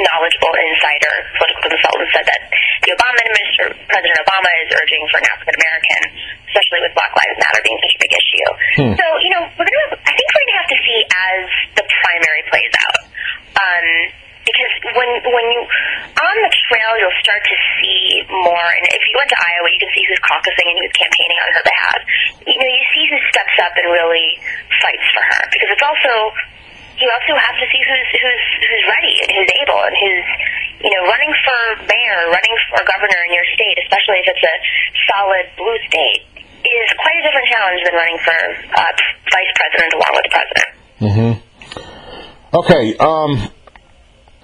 knowledgeable 0.00 0.54
insider, 0.54 1.14
political 1.36 1.68
consultant, 1.72 2.08
said 2.14 2.26
that 2.28 2.40
the 2.86 2.90
Obama 2.94 3.16
administration, 3.20 3.80
President 3.90 4.18
Obama 4.22 4.50
is 4.64 4.68
urging 4.76 5.02
for 5.12 5.18
an 5.20 5.26
African 5.34 5.56
American, 5.56 6.00
especially 6.48 6.80
with 6.84 6.92
Black 6.96 7.12
Lives 7.16 7.36
Matter 7.40 7.60
being 7.64 7.80
such 7.84 7.94
a 7.96 8.00
big 8.00 8.12
issue. 8.12 8.48
So, 8.96 9.06
you 9.20 9.30
know, 9.34 9.42
we're 9.56 9.68
gonna, 9.68 9.98
I 10.04 10.12
think 10.14 10.26
we're 10.30 10.40
going 10.46 10.54
to 10.54 10.60
have 10.62 10.72
to 10.72 10.80
see 10.84 10.98
as 11.04 11.40
the 11.80 11.84
primary 11.84 12.42
plays 12.48 12.72
out. 12.76 13.00
Um, 13.60 13.86
because 14.40 14.72
when 14.96 15.10
when 15.20 15.46
you 15.52 15.60
on 16.20 16.34
the 16.44 16.52
trail, 16.68 16.90
you'll 17.00 17.20
start 17.24 17.42
to 17.42 17.56
see 17.80 18.24
more. 18.28 18.68
And 18.68 18.84
if 18.92 19.02
you 19.08 19.14
went 19.16 19.30
to 19.32 19.38
Iowa, 19.40 19.68
you 19.72 19.80
can 19.80 19.90
see 19.96 20.04
who's 20.04 20.22
caucusing 20.24 20.68
and 20.68 20.76
who's 20.76 20.96
campaigning 20.96 21.38
on 21.40 21.48
her 21.56 21.64
behalf. 21.64 22.00
You 22.44 22.56
know, 22.60 22.70
you 22.70 22.84
see 22.92 23.04
who 23.08 23.18
steps 23.32 23.56
up 23.64 23.72
and 23.76 23.86
really 23.92 24.28
fights 24.80 25.08
for 25.12 25.22
her. 25.24 25.42
Because 25.48 25.70
it's 25.72 25.86
also 25.86 26.12
you 27.00 27.08
also 27.08 27.32
have 27.32 27.56
to 27.56 27.66
see 27.72 27.80
who's 27.80 28.08
who's 28.12 28.44
who's 28.60 28.84
ready 28.84 29.14
and 29.24 29.30
who's 29.32 29.52
able 29.64 29.80
and 29.80 29.96
who's 29.96 30.28
you 30.84 30.92
know 30.92 31.08
running 31.08 31.32
for 31.32 31.60
mayor, 31.88 32.20
running 32.28 32.56
for 32.68 32.84
governor 32.84 33.20
in 33.24 33.32
your 33.32 33.46
state, 33.56 33.76
especially 33.80 34.20
if 34.20 34.28
it's 34.28 34.44
a 34.44 34.56
solid 35.08 35.46
blue 35.56 35.80
state, 35.88 36.28
is 36.60 36.88
quite 37.00 37.16
a 37.16 37.22
different 37.24 37.48
challenge 37.48 37.80
than 37.88 37.94
running 37.96 38.20
for 38.20 38.38
uh, 38.76 38.92
vice 39.32 39.52
president 39.56 39.90
along 39.96 40.12
with 40.12 40.24
the 40.28 40.34
president. 40.36 40.70
Mm-hmm. 41.00 41.32
Okay. 42.60 42.84
Um, 43.00 43.30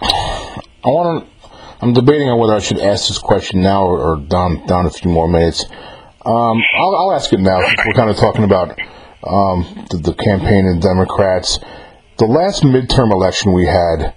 I 0.01 0.89
want 0.89 1.27
to. 1.27 1.36
I'm 1.81 1.93
debating 1.93 2.29
on 2.29 2.39
whether 2.39 2.55
I 2.55 2.61
should 2.61 2.79
ask 2.79 3.09
this 3.09 3.19
question 3.19 3.63
now 3.63 3.85
or, 3.85 3.99
or 3.99 4.17
down 4.21 4.67
down 4.67 4.87
a 4.87 4.91
few 4.91 5.11
more 5.11 5.29
minutes. 5.29 5.65
Um, 6.25 6.63
I'll, 6.77 6.97
I'll 6.97 7.13
ask 7.13 7.33
it 7.33 7.41
now 7.41 7.59
we're 7.59 7.95
kind 7.95 8.11
of 8.11 8.17
talking 8.17 8.45
about 8.45 8.71
um, 9.23 9.87
the, 9.91 10.01
the 10.03 10.15
campaign 10.15 10.67
and 10.67 10.81
Democrats. 10.81 11.59
The 12.19 12.27
last 12.27 12.63
midterm 12.63 13.13
election 13.13 13.53
we 13.53 13.67
had, 13.67 14.15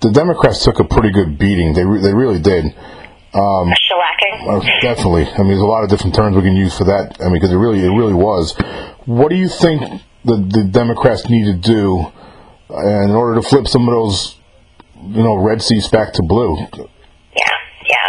the 0.00 0.10
Democrats 0.10 0.64
took 0.64 0.80
a 0.80 0.84
pretty 0.84 1.10
good 1.10 1.38
beating. 1.38 1.74
They 1.74 1.84
re- 1.84 2.00
they 2.00 2.14
really 2.14 2.40
did. 2.40 2.64
Shellacking. 3.34 4.48
Uh, 4.48 4.80
definitely. 4.80 5.26
I 5.26 5.38
mean, 5.38 5.48
there's 5.48 5.60
a 5.60 5.66
lot 5.66 5.84
of 5.84 5.90
different 5.90 6.14
terms 6.14 6.36
we 6.36 6.42
can 6.42 6.56
use 6.56 6.76
for 6.76 6.84
that. 6.84 7.18
I 7.20 7.24
mean, 7.24 7.34
because 7.34 7.52
it 7.52 7.56
really, 7.56 7.80
it 7.80 7.90
really 7.90 8.14
was. 8.14 8.56
What 9.04 9.28
do 9.28 9.36
you 9.36 9.48
think 9.48 9.82
the, 10.24 10.36
the 10.36 10.64
Democrats 10.64 11.28
need 11.28 11.44
to 11.44 11.54
do 11.54 12.06
uh, 12.70 13.04
in 13.04 13.10
order 13.10 13.40
to 13.40 13.46
flip 13.46 13.68
some 13.68 13.88
of 13.88 13.94
those, 13.94 14.36
you 15.02 15.22
know, 15.22 15.36
red 15.36 15.62
seats 15.62 15.88
back 15.88 16.12
to 16.14 16.22
blue? 16.26 16.56
Yeah, 16.56 17.56
yeah. 17.84 18.08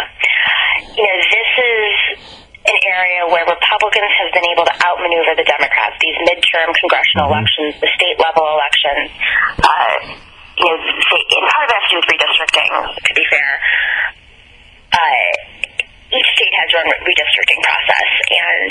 You 0.96 1.04
know, 1.04 1.18
this 1.20 1.50
is 1.58 1.92
an 2.68 2.78
area 2.84 3.22
where 3.32 3.44
Republicans 3.48 4.12
have 4.20 4.30
been 4.34 4.48
able 4.52 4.64
to 4.66 4.74
outmaneuver 4.84 5.32
the 5.40 5.46
Democrats. 5.46 5.96
These 6.00 6.18
midterm 6.28 6.74
congressional 6.76 7.28
Mm-hmm. 7.28 7.44
elections, 7.44 7.72
the 7.80 7.90
state 7.96 8.18
level 8.20 8.44
elections. 8.46 9.08
Uh, 9.60 9.96
you 10.58 10.66
know, 10.66 10.74
and 10.74 11.44
part 11.54 11.64
of 11.64 11.70
that 11.70 11.80
has 11.86 11.90
to 11.94 11.98
redistricting. 12.02 12.70
To 12.98 13.12
be 13.14 13.24
fair, 13.30 13.50
uh, 14.90 15.28
each 16.10 16.28
state 16.34 16.54
has 16.58 16.66
their 16.72 16.82
own 16.82 16.90
redistricting 17.06 17.60
process, 17.62 18.10
and 18.26 18.68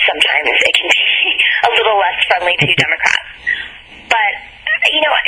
sometimes 0.00 0.48
it 0.64 0.74
can 0.74 0.88
be 0.96 1.06
a 1.64 1.70
little 1.76 1.96
less 2.02 2.18
friendly 2.26 2.56
to 2.58 2.66
Democrats. 2.82 3.30
But 4.10 4.32
you 4.90 5.00
know, 5.06 5.12
I, 5.14 5.22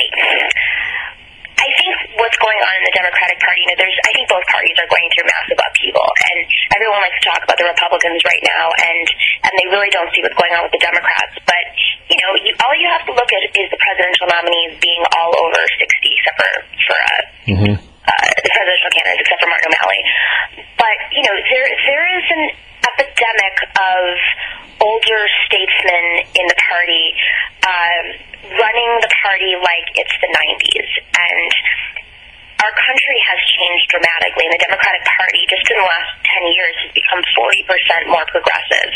I 1.62 1.71
think 1.78 2.19
what's 2.19 2.38
going 2.42 2.59
on 2.59 2.73
in 2.75 2.85
the 2.90 2.95
Democratic 2.99 3.38
Party, 3.38 3.62
you 3.62 3.71
know, 3.71 3.78
there's 3.78 3.99
I 4.02 4.11
think 4.11 4.26
both 4.26 4.42
parties 4.50 4.75
are 4.83 4.90
going 4.90 5.07
through 5.14 5.31
massive 5.31 5.59
upheaval, 5.62 6.02
and 6.02 6.38
everyone 6.75 6.99
likes 6.99 7.14
to 7.23 7.26
talk 7.31 7.40
about 7.47 7.54
the 7.54 7.69
Republicans 7.71 8.19
right 8.26 8.42
now, 8.42 8.75
and 8.83 9.07
and 9.47 9.52
they 9.54 9.66
really 9.71 9.90
don't 9.95 10.11
see 10.11 10.26
what's 10.26 10.35
going 10.35 10.50
on 10.59 10.66
with 10.66 10.75
the 10.75 10.83
Democrats. 10.83 11.38
But 11.47 11.64
you 12.11 12.19
know, 12.19 12.31
you, 12.42 12.50
all 12.66 12.75
you 12.75 12.90
have 12.90 13.07
to 13.07 13.14
look 13.14 13.31
at 13.31 13.42
is 13.47 13.66
the 13.71 13.78
presidential 13.78 14.26
nominees 14.26 14.83
being 14.83 15.02
all 15.14 15.31
over 15.38 15.61
60, 15.78 15.87
except 15.87 16.35
for 16.35 16.50
for 16.90 16.99
uh, 16.99 17.23
uh, 18.11 18.26
the 18.42 18.50
presidential 18.50 18.90
candidates, 18.90 19.23
except 19.23 19.38
for 19.38 19.50
Martin 19.50 19.71
O'Malley. 19.71 20.02
But 20.83 20.97
you 21.14 21.23
know, 21.23 21.35
there 21.47 21.69
there 21.87 22.07
is 22.11 22.26
an 22.26 22.42
epidemic 22.90 23.54
of 23.78 24.02
older 24.83 25.23
statesmen 25.47 26.26
in 26.35 26.45
the 26.50 26.59
party 26.59 27.04
um, 27.62 28.04
running 28.59 28.90
the 28.99 29.12
party 29.23 29.54
like 29.62 29.87
it's 29.95 30.16
the 30.19 30.26
90s, 30.26 30.90
and 30.99 31.12
our 31.12 31.12
country 32.83 33.19
has 33.31 33.39
changed 33.55 33.87
dramatically, 33.95 34.45
and 34.51 34.55
the 34.55 34.62
Democratic 34.67 35.03
Party, 35.07 35.41
just 35.47 35.65
in 35.71 35.77
the 35.79 35.87
last 35.87 36.11
10 36.23 36.55
years, 36.55 36.75
has 36.83 36.91
become 36.95 37.21
40% 37.39 38.12
more 38.12 38.27
progressive. 38.31 38.91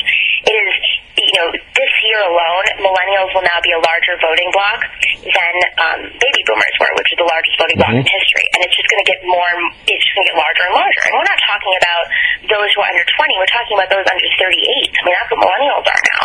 It 0.47 0.55
is, 0.55 0.77
you 1.19 1.35
know, 1.41 1.49
this 1.55 1.93
year 2.07 2.21
alone, 2.27 2.67
millennials 2.83 3.31
will 3.35 3.47
now 3.47 3.59
be 3.63 3.73
a 3.75 3.81
larger 3.81 4.15
voting 4.21 4.51
bloc 4.55 4.79
than 5.27 5.55
um, 5.83 6.01
baby 6.19 6.43
boomers 6.47 6.77
were, 6.79 6.93
which 6.99 7.11
is 7.15 7.19
the 7.19 7.29
largest 7.29 7.57
voting 7.59 7.79
bloc 7.79 7.93
in 7.95 8.07
history. 8.07 8.47
And 8.55 8.63
it's 8.63 8.75
just 8.75 8.89
going 8.91 9.03
to 9.03 9.09
get 9.09 9.21
more, 9.27 9.51
it's 9.87 10.03
just 10.03 10.15
going 10.15 10.27
to 10.27 10.31
get 10.35 10.39
larger 10.39 10.65
and 10.71 10.75
larger. 10.77 11.03
And 11.11 11.15
we're 11.19 11.31
not 11.31 11.41
talking 11.47 11.75
about 11.79 12.05
those 12.51 12.69
who 12.75 12.79
are 12.83 12.91
under 12.91 13.07
20, 13.07 13.43
we're 13.43 13.55
talking 13.55 13.75
about 13.79 13.91
those 13.91 14.07
under 14.07 14.29
38. 14.39 14.47
I 14.47 15.01
mean, 15.03 15.15
that's 15.15 15.31
what 15.33 15.41
millennials 15.43 15.87
are 15.87 16.03
now. 16.15 16.25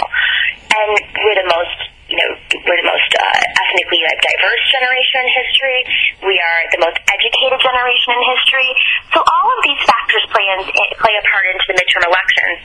And 0.72 0.91
we're 1.24 1.39
the 1.39 1.50
most 1.50 1.77
you 2.12 2.18
know, 2.20 2.32
we're 2.68 2.80
the 2.84 2.89
most 2.91 3.12
uh, 3.15 3.24
ethnically 3.63 4.03
like, 4.03 4.20
diverse 4.20 4.63
generation 4.68 5.24
in 5.24 5.30
history. 5.32 5.80
We 6.27 6.36
are 6.36 6.60
the 6.75 6.82
most 6.84 7.00
educated 7.08 7.60
generation 7.63 8.10
in 8.20 8.22
history. 8.36 8.70
So 9.15 9.24
all 9.24 9.48
of 9.48 9.60
these 9.63 9.80
factors 9.88 10.24
play 10.27 10.44
in, 10.51 10.60
play 11.00 11.15
a 11.15 11.24
part 11.24 11.46
into 11.56 11.65
the 11.72 11.75
midterm 11.80 12.03
elections. 12.03 12.60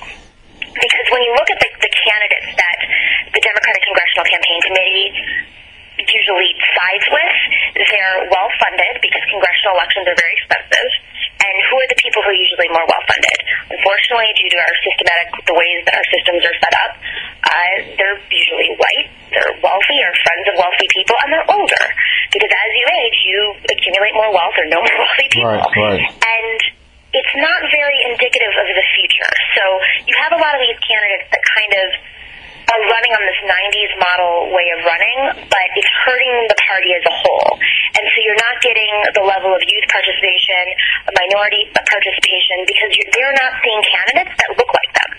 Because 0.66 1.06
when 1.14 1.22
you 1.22 1.32
look 1.38 1.46
at 1.46 1.62
the, 1.62 1.70
the 1.78 1.90
candidates 1.94 2.50
that 2.58 2.78
the 3.38 3.40
Democratic 3.40 3.82
Congressional 3.86 4.26
Campaign 4.26 4.58
Committee 4.66 5.08
usually 5.96 6.52
sides 6.76 7.06
with, 7.08 7.38
they're 7.88 8.28
well 8.28 8.50
funded 8.60 9.00
because 9.00 9.22
congressional 9.30 9.78
elections 9.80 10.04
are 10.10 10.18
very 10.18 10.34
expensive. 10.42 10.90
And 11.46 11.56
who 11.70 11.78
are 11.78 11.86
the 11.86 11.98
people 12.02 12.20
who 12.26 12.30
are 12.34 12.40
usually 12.42 12.70
more 12.74 12.82
well 12.82 13.04
funded? 13.06 13.38
Unfortunately, 13.70 14.26
due 14.34 14.50
to 14.50 14.58
our 14.58 14.74
systematic, 14.82 15.26
the 15.46 15.54
ways 15.54 15.78
that 15.86 15.94
our 15.94 16.06
systems 16.10 16.42
are 16.42 16.56
set 16.58 16.74
up, 16.82 16.92
uh, 17.46 17.74
they're 17.94 18.18
usually 18.26 18.74
white, 18.74 19.06
they're 19.30 19.54
wealthy, 19.62 19.98
or 20.02 20.10
friends 20.26 20.44
of 20.50 20.54
wealthy 20.58 20.88
people, 20.90 21.14
and 21.22 21.28
they're 21.30 21.50
older. 21.54 21.84
Because 22.34 22.50
as 22.50 22.70
you 22.74 22.86
age, 22.98 23.18
you 23.22 23.38
accumulate 23.70 24.14
more 24.18 24.30
wealth 24.34 24.58
or 24.58 24.66
know 24.66 24.82
more 24.86 24.98
wealthy 24.98 25.28
people. 25.30 25.54
Right, 25.54 25.70
right. 25.78 26.02
And 26.02 26.58
it's 27.14 27.34
not 27.38 27.60
very 27.70 27.98
indicative 28.10 28.54
of 28.58 28.66
the 28.66 28.86
future. 28.98 29.32
So 29.54 29.64
you 30.04 30.14
have 30.26 30.34
a 30.34 30.40
lot 30.42 30.58
of 30.58 30.60
these 30.60 30.76
candidates 30.82 31.30
that 31.30 31.42
kind 31.46 31.72
of 31.78 31.86
are 32.66 32.82
running 32.90 33.12
on 33.14 33.22
this 33.22 33.40
90s 33.46 33.92
model 34.02 34.50
way 34.50 34.66
of 34.74 34.80
running, 34.82 35.46
but 35.46 35.68
it's 35.78 35.92
hurting 36.02 36.34
the 36.50 36.58
party 36.66 36.90
as 36.98 37.04
a 37.06 37.14
whole. 37.14 37.50
And 37.94 38.04
so 38.10 38.16
you're 38.26 38.42
not 38.42 38.58
getting 38.58 38.92
the 39.14 39.22
level 39.22 39.54
of 39.54 39.62
youth 39.62 39.86
participation, 39.86 40.62
minority 41.14 41.70
participation, 41.72 42.66
because 42.66 42.90
you're, 42.98 43.10
they're 43.14 43.36
not 43.38 43.54
seeing 43.62 43.80
candidates 43.86 44.34
that 44.34 44.50
look 44.58 44.70
like 44.70 44.92
them. 44.98 45.10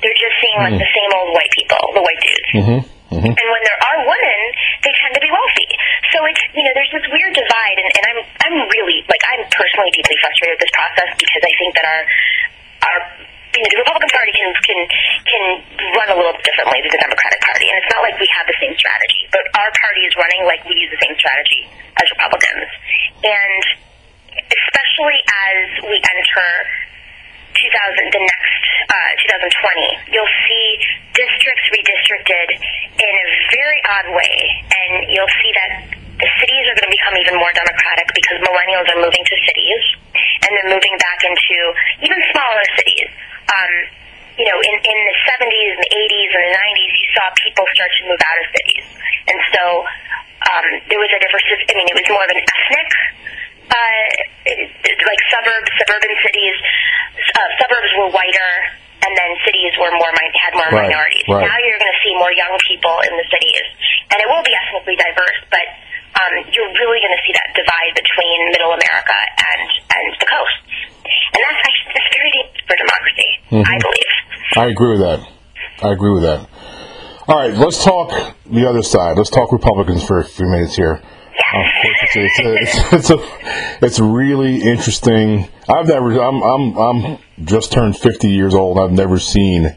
They're 0.00 0.20
just 0.20 0.36
seeing 0.40 0.58
like 0.64 0.74
mm-hmm. 0.74 0.84
the 0.84 0.90
same 0.96 1.10
old 1.12 1.30
white 1.36 1.52
people, 1.52 1.82
the 1.92 2.04
white 2.04 2.22
dudes. 2.24 2.50
Mm-hmm. 2.56 2.80
Mm-hmm. 3.08 3.32
And 3.32 3.46
when 3.48 3.62
there 3.64 3.80
are 3.88 3.98
women, 4.04 4.40
they 4.84 4.92
tend 5.00 5.16
to 5.16 5.22
be 5.24 5.32
wealthy. 5.32 5.68
So 6.12 6.28
it's 6.28 6.44
you 6.52 6.60
know 6.60 6.72
there's 6.76 6.92
this 6.92 7.08
weird 7.08 7.32
divide, 7.32 7.76
and, 7.80 7.88
and 7.88 8.04
I'm 8.04 8.20
I'm 8.44 8.56
really 8.68 9.00
like 9.08 9.24
I'm 9.32 9.48
personally 9.48 9.88
deeply 9.96 10.12
frustrated 10.20 10.60
with 10.60 10.62
this 10.68 10.74
process 10.76 11.10
because 11.16 11.40
I 11.40 11.52
think 11.56 11.72
that 11.72 11.86
our 11.88 12.02
our 12.84 12.98
the 13.66 13.78
Republican 13.82 14.10
Party 14.14 14.32
can 14.34 14.48
can 14.62 14.78
can 15.26 15.42
run 15.98 16.08
a 16.14 16.16
little 16.18 16.36
differently 16.42 16.78
than 16.84 16.92
the 16.94 17.02
Democratic 17.02 17.40
Party, 17.42 17.66
and 17.66 17.76
it's 17.82 17.90
not 17.90 18.02
like 18.06 18.16
we 18.18 18.28
have 18.38 18.46
the 18.46 18.58
same 18.62 18.74
strategy. 18.78 19.26
But 19.34 19.44
our 19.58 19.70
party 19.74 20.02
is 20.06 20.14
running 20.14 20.42
like 20.46 20.62
we 20.66 20.78
use 20.78 20.90
the 20.92 21.02
same 21.02 21.16
strategy 21.18 21.66
as 21.98 22.06
Republicans, 22.14 22.68
and 23.26 23.62
especially 24.38 25.18
as 25.50 25.58
we 25.86 25.96
enter 25.98 26.48
2000, 27.58 28.14
the 28.14 28.22
next 28.22 28.62
uh, 28.86 29.12
2020, 29.50 30.14
you'll 30.14 30.34
see 30.46 30.66
districts 31.10 31.66
redistricted 31.74 32.48
in 32.54 33.12
a 33.18 33.26
very 33.50 33.80
odd 33.98 34.08
way, 34.14 34.36
and 34.70 35.10
you'll 35.10 35.34
see 35.42 35.50
that 35.58 35.70
the 36.22 36.30
cities 36.42 36.64
are 36.70 36.76
going 36.78 36.90
to 36.90 36.94
become 36.94 37.14
even 37.18 37.34
more 37.38 37.50
democratic 37.54 38.06
because 38.14 38.38
millennials 38.42 38.86
are 38.94 39.00
moving 39.02 39.22
to 39.22 39.34
cities, 39.42 39.82
and 40.46 40.50
they're 40.54 40.72
moving 40.74 40.94
back 41.02 41.20
into 41.26 41.56
even 42.02 42.18
smaller 42.30 42.64
cities. 42.78 43.10
Um, 43.48 43.72
you 44.38 44.46
know, 44.46 44.58
in, 44.62 44.74
in 44.86 44.98
the 45.02 45.16
70s 45.26 45.68
and 45.74 45.82
the 45.82 45.92
80s 45.98 46.30
and 46.30 46.42
the 46.46 46.54
90s, 46.54 46.92
you 46.94 47.08
saw 47.16 47.24
people 47.42 47.64
start 47.74 47.90
to 47.98 48.02
move 48.06 48.20
out 48.22 48.38
of 48.38 48.46
cities. 48.54 48.86
And 49.26 49.38
so 49.50 49.62
um, 49.82 50.66
there 50.86 51.00
was 51.02 51.10
a 51.10 51.18
difference. 51.18 51.46
I 51.66 51.74
mean, 51.74 51.88
it 51.90 51.96
was 51.98 52.06
more 52.06 52.22
of 52.22 52.30
an 52.30 52.38
ethnic 52.38 52.90
uh, 53.68 54.04
like 55.04 55.20
suburbs, 55.28 55.70
suburban 55.76 56.14
cities, 56.24 56.56
uh, 57.36 57.48
suburbs 57.60 57.90
were 58.00 58.10
whiter, 58.14 58.52
and 59.04 59.12
then 59.12 59.30
cities 59.44 59.72
were 59.76 59.92
more 59.92 60.12
had 60.44 60.52
more 60.56 60.70
Right, 60.72 60.88
minorities. 60.88 61.26
right. 61.28 61.44
Now 61.44 61.56
you're 61.60 61.76
going 61.76 61.92
to 61.92 62.00
see 62.04 62.14
more 62.16 62.32
young 62.32 62.54
people 62.64 62.96
in 63.04 63.12
the 63.18 63.26
cities, 63.28 63.64
and 64.12 64.16
it 64.22 64.28
will 64.28 64.42
be 64.44 64.54
ethnically 64.54 64.96
diverse, 64.96 65.38
but 65.52 65.66
um, 66.18 66.32
you're 66.50 66.72
really 66.74 66.98
going 66.98 67.14
to 67.14 67.22
see 67.22 67.34
that 67.34 67.48
divide 67.54 67.92
between 67.94 68.38
Middle 68.52 68.72
America 68.74 69.18
and 69.38 69.62
and 69.94 70.04
the 70.18 70.26
coasts, 70.26 70.66
and 71.06 71.40
that's 71.40 71.60
actually 71.62 71.92
that's 71.94 72.10
very 72.14 72.30
dangerous 72.34 72.62
for 72.66 72.76
democracy, 72.76 73.30
Mm-hmm. 73.48 73.64
I 73.64 73.76
believe. 73.80 74.12
I 74.60 74.64
agree 74.68 74.90
with 74.92 75.02
that. 75.06 75.20
I 75.82 75.88
agree 75.92 76.12
with 76.12 76.22
that. 76.22 76.48
All 77.28 77.36
right, 77.36 77.54
let's 77.54 77.84
talk 77.84 78.36
the 78.44 78.66
other 78.68 78.82
side. 78.82 79.16
Let's 79.16 79.30
talk 79.30 79.52
Republicans 79.52 80.02
for 80.04 80.18
a 80.18 80.24
few 80.24 80.46
minutes 80.46 80.74
here. 80.76 81.00
Of 81.54 81.64
course, 81.82 81.98
it's 82.02 82.16
a, 82.16 82.24
it's, 82.24 82.38
a, 82.38 82.54
it's, 82.54 82.92
it's 82.92 83.10
a 83.10 83.84
it's 83.86 84.00
really 84.00 84.62
interesting. 84.62 85.48
I've 85.68 85.86
never. 85.86 86.12
I'm 86.20 86.42
I'm 86.42 86.76
I'm 86.76 87.18
just 87.44 87.72
turned 87.72 87.96
50 87.96 88.28
years 88.28 88.54
old. 88.54 88.78
I've 88.78 88.92
never 88.92 89.18
seen 89.18 89.76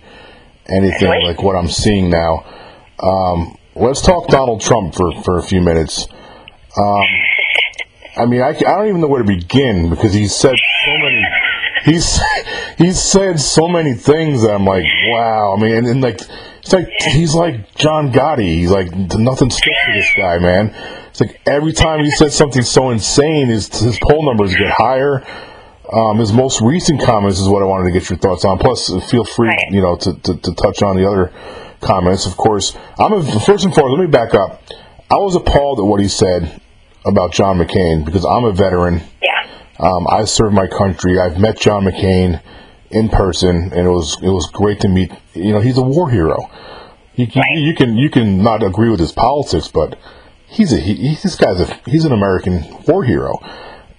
anything 0.68 1.24
like 1.24 1.42
what 1.44 1.56
I'm 1.56 1.68
seeing 1.70 2.10
now. 2.10 2.46
Um, 3.02 3.58
let's 3.76 4.02
talk 4.02 4.28
Donald 4.28 4.62
Trump 4.62 4.96
for 4.96 5.12
for 5.24 5.38
a 5.38 5.44
few 5.44 5.62
minutes. 5.62 6.08
Um, 6.78 7.06
I 8.18 8.26
mean, 8.26 8.42
I, 8.42 8.50
I 8.50 8.54
don't 8.54 8.88
even 8.88 9.02
know 9.02 9.08
where 9.08 9.22
to 9.22 9.28
begin 9.28 9.90
because 9.90 10.14
he 10.14 10.28
said 10.28 10.56
so 10.86 10.98
many. 10.98 11.24
He's 11.86 12.20
he's 12.78 13.02
said 13.02 13.40
so 13.40 13.68
many 13.68 13.94
things 13.94 14.42
that 14.44 14.52
I'm 14.52 14.66
like, 14.66 14.86
wow. 15.08 15.56
I 15.58 15.62
mean, 15.62 15.76
and, 15.76 15.88
and 15.88 16.02
like 16.02 16.20
it's 16.60 16.74
like 16.74 16.88
he's 17.00 17.34
like 17.34 17.74
John 17.76 18.12
Gotti. 18.12 18.48
He's 18.48 18.72
like 18.72 18.94
nothing 18.94 19.50
sticks 19.50 19.78
to 19.86 19.94
this 19.94 20.10
guy, 20.16 20.40
man. 20.40 20.74
It's 21.10 21.22
like 21.22 21.42
every 21.46 21.74
time 21.74 22.04
he 22.04 22.12
says 22.12 22.36
something 22.36 22.62
so 22.62 22.90
insane, 22.92 23.48
his 23.48 23.68
his 23.68 23.98
poll 24.00 24.26
numbers 24.26 24.56
get 24.56 24.70
higher. 24.70 25.26
Um, 25.92 26.20
his 26.20 26.32
most 26.32 26.62
recent 26.62 27.02
comments 27.02 27.40
is 27.40 27.50
what 27.50 27.62
I 27.62 27.66
wanted 27.66 27.92
to 27.92 28.00
get 28.00 28.10
your 28.10 28.18
thoughts 28.18 28.46
on. 28.46 28.60
Plus, 28.60 28.90
feel 29.10 29.26
free, 29.26 29.54
you 29.72 29.82
know, 29.82 29.98
to, 29.98 30.14
to, 30.14 30.38
to 30.38 30.54
touch 30.54 30.82
on 30.82 30.96
the 30.96 31.06
other 31.06 31.34
comments. 31.82 32.26
Of 32.26 32.38
course, 32.38 32.78
I'm 32.98 33.12
a, 33.12 33.24
first 33.42 33.66
and 33.66 33.74
foremost. 33.74 34.00
Let 34.00 34.06
me 34.06 34.08
back 34.08 34.34
up. 34.34 34.64
I 35.10 35.16
was 35.16 35.36
appalled 35.36 35.80
at 35.80 35.86
what 35.86 36.00
he 36.00 36.08
said 36.08 36.61
about 37.06 37.34
John 37.34 37.58
McCain 37.58 38.06
because 38.06 38.26
I'm 38.26 38.44
a 38.44 38.52
veteran. 38.52 39.02
Yeah. 39.22 39.50
Um, 39.80 40.08
I 40.08 40.26
served 40.26 40.54
my 40.54 40.68
country. 40.68 41.20
I've 41.20 41.40
met 41.40 41.60
John 41.60 41.86
McCain 41.86 42.42
in 42.92 43.10
person, 43.10 43.72
and 43.74 43.88
it 43.88 43.90
was 43.90 44.18
it 44.22 44.30
was 44.30 44.50
great 44.54 44.82
to 44.82 44.88
meet. 44.88 45.12
You 45.34 45.54
know, 45.54 45.60
he's 45.60 45.78
a 45.78 45.82
war 45.82 46.10
hero. 46.10 46.38
You, 47.16 47.28
you, 47.34 47.42
you 47.70 47.76
can 47.76 47.98
you 47.98 48.10
can 48.10 48.44
not 48.44 48.64
agree 48.64 48.90
with 48.90 49.00
his 49.00 49.12
politics, 49.12 49.68
but 49.68 49.98
he's 50.48 50.74
a 50.74 50.78
he, 50.78 51.16
this 51.16 51.36
guy's 51.36 51.60
a 51.60 51.80
he's 51.86 52.06
an 52.06 52.12
American 52.12 52.66
war 52.88 53.04
hero. 53.04 53.34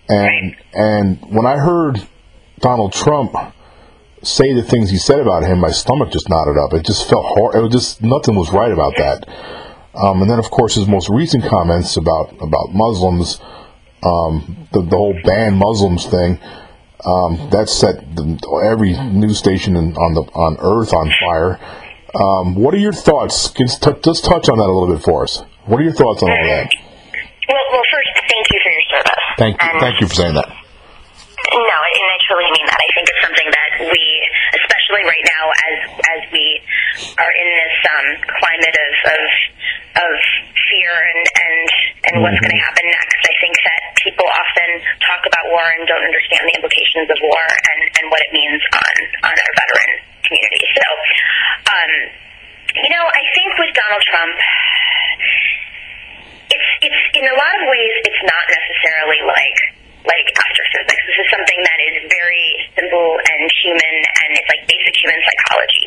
And 0.09 0.57
and 0.75 1.19
when 1.27 1.47
I 1.47 1.57
heard 1.57 2.07
Donald 2.61 2.93
Trump 2.93 3.35
say 4.23 4.55
the 4.55 4.63
things 4.63 4.91
he 4.91 4.99
said 4.99 5.19
about 5.19 5.43
him, 5.43 5.59
my 5.59 5.71
stomach 5.71 6.13
just 6.13 6.29
knotted 6.29 6.57
up. 6.57 6.73
It 6.75 6.87
just 6.87 7.09
felt 7.09 7.25
hor 7.27 7.57
It 7.57 7.63
was 7.63 7.73
just 7.73 8.03
nothing 8.03 8.37
was 8.37 8.53
right 8.53 8.71
about 8.71 8.95
that. 8.97 9.27
Um, 9.95 10.23
and 10.23 10.31
then, 10.31 10.39
of 10.39 10.51
course, 10.51 10.75
his 10.75 10.89
most 10.89 11.09
recent 11.11 11.45
comments 11.45 11.97
about 11.97 12.33
about 12.41 12.73
Muslims, 12.73 13.41
um, 14.03 14.69
the, 14.73 14.83
the 14.83 14.97
whole 14.97 15.19
ban 15.25 15.57
Muslims 15.57 16.07
thing. 16.07 16.39
Um, 17.05 17.51
that 17.51 17.69
set 17.69 18.15
the, 18.15 18.39
every 18.71 18.93
news 18.93 19.37
station 19.37 19.75
in, 19.77 19.97
on 19.97 20.15
the 20.15 20.23
on 20.23 20.57
Earth 20.61 20.95
on 20.95 21.11
fire. 21.19 21.59
Um, 22.15 22.55
what 22.55 22.75
are 22.75 22.79
your 22.79 22.93
thoughts? 22.93 23.51
Can, 23.51 23.67
t- 23.67 24.01
just 24.05 24.25
touch 24.25 24.49
on 24.49 24.59
that 24.59 24.69
a 24.69 24.73
little 24.73 24.95
bit 24.95 25.03
for 25.03 25.25
us. 25.25 25.43
What 25.67 25.81
are 25.81 25.83
your 25.83 25.93
thoughts 25.93 26.23
on 26.23 26.31
all 26.31 26.45
that? 26.45 26.71
Well, 27.49 27.59
well, 27.73 27.83
first, 27.91 28.09
thank 28.29 28.47
you 28.53 28.61
for 28.63 28.71
your 28.71 28.83
service. 28.91 29.13
Thank 29.39 29.63
you. 29.63 29.69
And 29.69 29.81
Thank 29.81 30.01
you 30.01 30.07
for 30.07 30.15
saying 30.15 30.35
that. 30.35 30.62
Especially 34.93 35.09
right 35.09 35.27
now, 35.41 35.45
as 35.49 35.77
as 36.13 36.21
we 36.33 36.45
are 37.17 37.33
in 37.33 37.49
this 37.49 37.77
um, 37.89 38.09
climate 38.29 38.77
of 38.77 38.93
of, 39.09 39.25
of 40.05 40.13
fear 40.69 40.93
and 40.93 41.23
and 41.25 41.67
and 42.13 42.15
what's 42.21 42.37
going 42.37 42.53
to 42.53 42.63
happen 42.69 42.85
next. 42.85 43.21
I 43.25 43.35
think 43.41 43.57
that 43.57 43.81
people 44.05 44.29
often 44.29 44.71
talk 45.01 45.25
about 45.25 45.45
war 45.49 45.65
and 45.81 45.89
don't 45.89 46.05
understand 46.05 46.45
the 46.45 46.55
implications 46.61 47.09
of 47.09 47.19
war 47.25 47.43
and 47.49 47.81
and 47.97 48.05
what 48.13 48.21
it 48.21 48.31
means 48.37 48.61
on 48.77 48.95
on 49.33 49.35
our 49.35 49.53
veteran 49.65 49.93
community. 50.29 50.65
So, 50.77 50.87
um, 51.73 51.93
you 52.77 52.91
know, 52.93 53.05
I 53.09 53.23
think 53.33 53.49
with 53.57 53.73
Donald 53.73 54.05
Trump 54.05 54.37
it's 56.53 56.69
it's 56.85 57.03
in 57.17 57.25
a 57.25 57.37
lot 57.37 57.55
of 57.57 57.63
ways 57.65 57.93
it's 58.05 58.23
not 58.29 58.45
necessarily 58.45 59.21
like 59.25 59.82
like 60.03 60.27
astrophysics. 60.35 61.03
This 61.07 61.19
is 61.23 61.29
something 61.31 61.61
that 61.63 61.79
is 61.91 61.97
very 62.11 62.47
simple 62.75 63.19
and 63.19 63.41
human 63.63 63.95
and 64.03 64.29
it's 64.35 64.51
like 64.51 64.63
basic 64.67 64.95
human 64.99 65.19
psychology. 65.23 65.87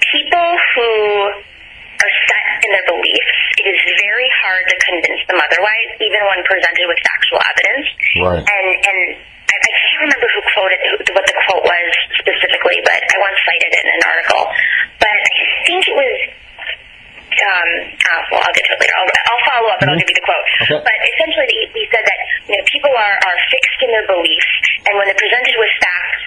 People 0.00 0.48
who 0.76 0.90
are 2.02 2.12
set 2.28 2.46
in 2.64 2.70
their 2.74 2.86
beliefs, 2.88 3.36
it 3.60 3.66
is 3.68 3.80
very 4.02 4.28
hard 4.42 4.64
to 4.66 4.76
convince 4.88 5.22
them 5.28 5.38
otherwise, 5.38 5.88
even 6.00 6.20
when 6.26 6.40
presented 6.48 6.84
with 6.88 7.00
factual 7.04 7.40
evidence. 7.44 7.86
Right. 8.18 8.42
And 8.42 8.66
and 8.82 8.98
I, 9.52 9.56
I 9.56 9.70
can't 9.70 10.00
remember 10.08 10.26
who 10.32 10.40
quoted 10.56 10.80
who, 10.88 10.94
what 11.12 11.24
the 11.28 11.36
quote 11.46 11.64
was 11.64 11.90
specifically, 12.18 12.80
but 12.82 12.98
I 12.98 13.16
once 13.20 13.38
cited 13.44 13.70
it 13.70 13.84
in 13.84 13.92
an 14.00 14.04
article. 14.08 14.42
But 14.96 15.12
I 15.12 15.32
think 15.68 15.80
it 15.86 15.96
was 15.96 16.12
um, 17.32 17.68
uh, 17.96 18.20
well, 18.28 18.42
I'll 18.44 18.54
get 18.54 18.64
to 18.68 18.72
it 18.76 18.80
later. 18.80 18.94
I'll, 18.96 19.08
I'll 19.08 19.44
follow 19.48 19.68
up 19.72 19.80
and 19.80 19.88
I'll 19.88 19.98
give 20.00 20.08
you 20.08 20.18
the 20.18 20.26
quote. 20.26 20.46
Okay. 20.68 20.80
But 20.84 20.96
essentially, 21.16 21.48
he, 21.48 21.60
he 21.72 21.84
said 21.88 22.04
that 22.04 22.18
you 22.48 22.54
know, 22.56 22.64
people 22.68 22.81
are, 22.92 23.16
are 23.16 23.38
fixed 23.50 23.80
in 23.82 23.90
their 23.90 24.06
beliefs, 24.06 24.52
and 24.88 24.92
when 24.96 25.04
they're 25.08 25.18
presented 25.18 25.56
with 25.56 25.72
facts, 25.80 26.22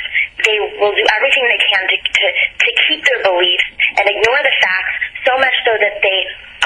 they 0.46 0.58
will 0.82 0.94
do 0.94 1.06
everything 1.16 1.44
they 1.48 1.62
can 1.64 1.84
to, 1.88 1.98
to, 1.98 2.28
to 2.60 2.70
keep 2.86 3.02
their 3.08 3.22
beliefs 3.24 3.68
and 3.98 4.06
ignore 4.06 4.42
the 4.44 4.56
facts 4.62 4.96
so 5.24 5.34
much 5.40 5.56
so 5.64 5.74
that 5.80 5.96
they 6.04 6.20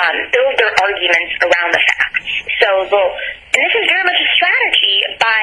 um, 0.03 0.17
build 0.33 0.53
their 0.57 0.73
arguments 0.83 1.31
around 1.43 1.69
the 1.71 1.83
facts. 1.95 2.23
So 2.59 2.67
they'll, 2.89 3.13
and 3.55 3.59
this 3.61 3.75
is 3.77 3.85
very 3.87 4.03
much 4.03 4.19
a 4.19 4.29
strategy 4.35 4.95
by 5.21 5.41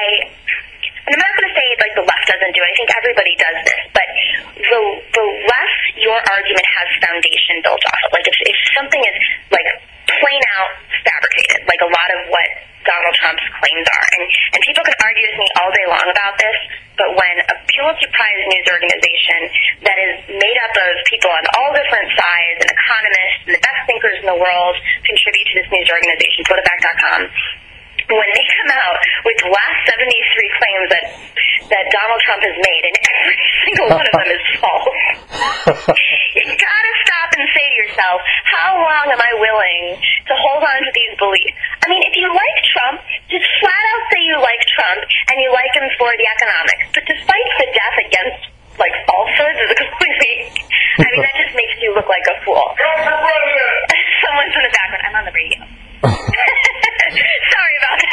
and 1.07 1.15
I'm 1.15 1.23
not 1.23 1.33
going 1.39 1.47
to 1.47 1.55
say 1.55 1.67
like 1.79 1.95
the 1.95 2.03
left 2.03 2.25
doesn't 2.27 2.51
do 2.51 2.59
it. 2.59 2.67
I 2.67 2.75
think 2.75 2.89
everybody 2.91 3.33
does 3.39 3.57
this, 3.63 3.81
but 3.95 4.07
the 4.59 4.79
the 5.15 5.25
less 5.47 5.73
your 6.03 6.19
argument 6.19 6.67
has 6.67 6.87
foundation 6.99 7.63
built 7.63 7.79
off 7.79 8.01
of, 8.03 8.11
like 8.11 8.27
if, 8.27 8.35
if 8.43 8.57
something 8.75 8.99
is 8.99 9.17
like 9.47 9.67
plain 10.03 10.41
out 10.59 10.71
fabricated, 11.07 11.63
like 11.63 11.79
a 11.79 11.87
lot 11.87 12.09
of 12.19 12.19
what 12.27 12.47
Donald 12.83 13.15
Trump's 13.23 13.46
claims 13.61 13.87
are, 13.87 14.07
and 14.17 14.23
and 14.55 14.59
people 14.65 14.83
can 14.85 14.97
argue 15.01 15.25
with 15.31 15.37
me 15.39 15.47
all 15.59 15.71
day 15.73 15.87
long 15.89 16.07
about 16.07 16.35
this, 16.37 16.57
but 16.97 17.09
when 17.13 17.35
a 17.45 17.55
Pulitzer 17.69 18.09
Prize 18.09 18.43
news 18.49 18.67
organization 18.73 19.39
that 19.85 19.97
is 20.01 20.13
made 20.33 20.57
up 20.65 20.73
of 20.73 20.91
people 21.05 21.29
on 21.29 21.43
all 21.57 21.71
different 21.77 22.09
sides 22.13 22.57
and 22.63 22.69
economists 22.73 23.41
and 23.45 23.53
the 23.53 23.63
best 23.63 23.81
thinkers 23.85 24.17
in 24.21 24.27
the 24.33 24.39
world 24.39 24.75
contribute 25.05 25.45
to 25.51 25.53
this 25.61 25.69
news 25.69 25.89
organization, 25.93 26.41
PolitiFact.com 28.07 28.17
when 28.17 28.29
they 28.31 28.45
come 28.47 28.71
out 28.71 28.99
with 29.27 29.37
the 29.43 29.49
last 29.51 29.79
73 29.91 30.59
claims 30.59 30.87
that 30.95 31.05
that 31.67 31.83
Donald 31.91 32.21
Trump 32.23 32.39
has 32.47 32.55
made, 32.63 32.83
and 32.87 32.95
every 32.95 33.39
single 33.67 33.87
one 33.91 34.05
of 34.07 34.13
them 34.15 34.29
is 34.31 34.43
false, 34.63 35.03
you 36.39 36.47
gotta 36.47 36.93
stop 37.03 37.27
and 37.35 37.43
say 37.51 37.65
to 37.67 37.75
yourself, 37.83 38.23
how 38.47 38.79
long 38.79 39.11
am 39.11 39.19
I 39.19 39.31
willing 39.35 39.99
to 39.99 40.33
hold 40.47 40.63
on 40.63 40.79
to 40.79 40.91
these 40.95 41.13
beliefs? 41.19 41.59
I 41.83 41.91
mean, 41.91 42.07
if 42.07 42.15
you 42.15 42.31
like 42.31 42.57
Trump, 42.71 43.03
just 43.27 43.43
flat 43.59 43.83
out 43.91 44.03
say 44.15 44.21
you 44.23 44.39
like 44.39 44.63
Trump 44.79 45.01
and 45.27 45.35
you 45.43 45.51
like 45.51 45.73
him 45.75 45.87
for 45.99 46.07
the 46.15 46.27
economics. 46.39 46.85
But 46.95 47.03
despite 47.03 47.49
the 47.59 47.67
death 47.67 47.97
against 48.07 48.41
like 48.79 48.95
falsehoods 49.09 49.59
is 49.59 49.69
a 49.73 49.77
completely 49.83 50.53
I 51.01 51.05
mean 51.09 51.21
that 51.25 51.35
just 51.35 51.53
makes 51.57 51.75
you 51.81 51.91
look 51.93 52.07
like 52.07 52.23
a 52.31 52.35
fool. 52.45 52.63
Someone's 54.23 54.55
in 54.55 54.63
the 54.63 54.71
background. 54.71 55.03
I'm 55.03 55.15
on 55.19 55.25
the 55.27 55.35
radio. 55.35 55.61
Sorry 56.07 57.75
about 57.81 57.97
that. 58.01 58.06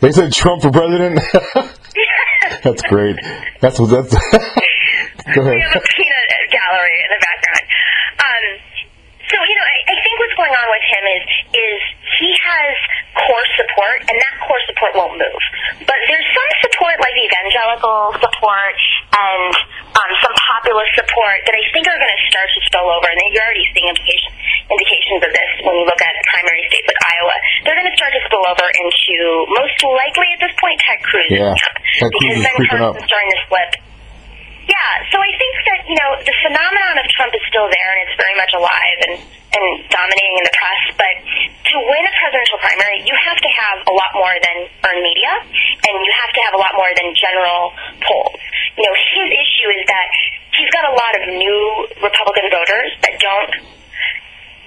They 0.00 0.12
said 0.12 0.30
Trump 0.32 0.62
for 0.62 0.70
president. 0.70 1.18
that's 2.62 2.82
great. 2.86 3.18
That's 3.60 3.78
what 3.80 3.90
that's. 3.90 4.14
Go 5.34 5.42
ahead. 5.42 5.58
We 5.58 5.60
have 5.60 5.74
a 5.74 5.82
peanut 5.82 6.28
gallery 6.54 6.98
in 7.02 7.10
the 7.10 7.20
background. 7.20 7.66
Um, 8.22 8.44
so 9.28 9.36
you 9.42 9.56
know, 9.58 9.66
I, 9.66 9.76
I 9.90 9.96
think 10.00 10.14
what's 10.22 10.36
going 10.38 10.54
on 10.54 10.66
with 10.70 10.84
him 10.86 11.04
is 11.18 11.22
is 11.50 11.80
he 12.22 12.30
has 12.30 12.74
core 13.18 13.48
support, 13.58 13.98
and 14.06 14.14
that 14.14 14.34
core 14.46 14.62
support 14.70 14.92
won't 14.94 15.16
move. 15.18 15.42
But 15.82 15.98
there's 16.06 16.28
some 16.30 16.50
support, 16.62 16.96
like 17.02 17.16
evangelical 17.18 18.14
support 18.22 18.78
and 19.18 19.52
um, 19.98 20.10
some 20.22 20.32
populist 20.32 20.94
support, 20.94 21.42
that 21.42 21.54
I 21.58 21.62
think 21.74 21.90
are 21.90 21.98
going 21.98 22.14
to 22.14 22.22
start 22.30 22.48
to 22.54 22.60
spill 22.70 22.86
over, 22.86 23.08
and 23.10 23.18
you're 23.34 23.42
already 23.42 23.66
seeing 23.74 23.90
implications 23.90 24.38
indications 24.68 25.20
of 25.24 25.32
this 25.32 25.50
when 25.64 25.74
you 25.80 25.84
look 25.88 26.00
at 26.00 26.12
primary 26.36 26.60
states 26.68 26.86
like 26.88 27.00
Iowa. 27.00 27.36
They're 27.64 27.78
going 27.80 27.88
to 27.88 27.96
start 28.54 28.72
to 28.72 28.84
spill 29.02 29.24
over 29.28 29.44
into 29.44 29.46
most 29.52 29.78
likely 29.84 30.28
at 30.32 30.40
this 30.40 30.54
point 30.56 30.76
Ted 30.80 31.00
Cruz. 31.04 31.28
Yeah, 31.28 31.52
Ted 32.00 32.12
Cruz 32.12 32.38
because 32.38 32.38
is 32.38 32.48
creeping 32.56 32.78
Carson 32.78 32.88
up. 32.88 32.96
is 32.96 33.04
starting 33.04 33.32
to 33.32 33.40
slip. 33.48 33.72
Yeah, 34.68 34.92
so 35.08 35.16
I 35.16 35.32
think 35.32 35.54
that 35.64 35.80
you 35.88 35.96
know 35.96 36.10
the 36.20 36.36
phenomenon 36.44 37.00
of 37.00 37.06
Trump 37.16 37.32
is 37.32 37.40
still 37.48 37.68
there 37.72 37.88
and 37.96 37.98
it's 38.04 38.16
very 38.20 38.36
much 38.36 38.52
alive 38.52 38.98
and 39.08 39.14
and 39.48 39.64
dominating 39.88 40.34
in 40.36 40.44
the 40.44 40.54
press. 40.54 40.82
But 40.92 41.14
to 41.72 41.74
win 41.88 42.02
a 42.04 42.12
presidential 42.20 42.60
primary, 42.60 43.00
you 43.08 43.16
have 43.16 43.40
to 43.40 43.48
have 43.48 43.76
a 43.88 43.94
lot 43.96 44.12
more 44.12 44.36
than 44.36 44.56
earned 44.84 45.00
media, 45.00 45.32
and 45.88 45.94
you 46.04 46.12
have 46.20 46.32
to 46.36 46.40
have 46.44 46.52
a 46.52 46.60
lot 46.60 46.72
more 46.76 46.92
than 47.00 47.16
general 47.16 47.72
polls. 48.04 48.40
You 48.76 48.84
know, 48.84 48.94
his 48.94 49.28
issue 49.32 49.68
is 49.72 49.82
that 49.88 50.06
he's 50.52 50.68
got 50.68 50.84
a 50.84 50.94
lot 50.94 51.12
of 51.16 51.22
new 51.32 51.60
Republican 52.04 52.52
voters 52.52 52.92
that 53.08 53.16
don't 53.24 53.52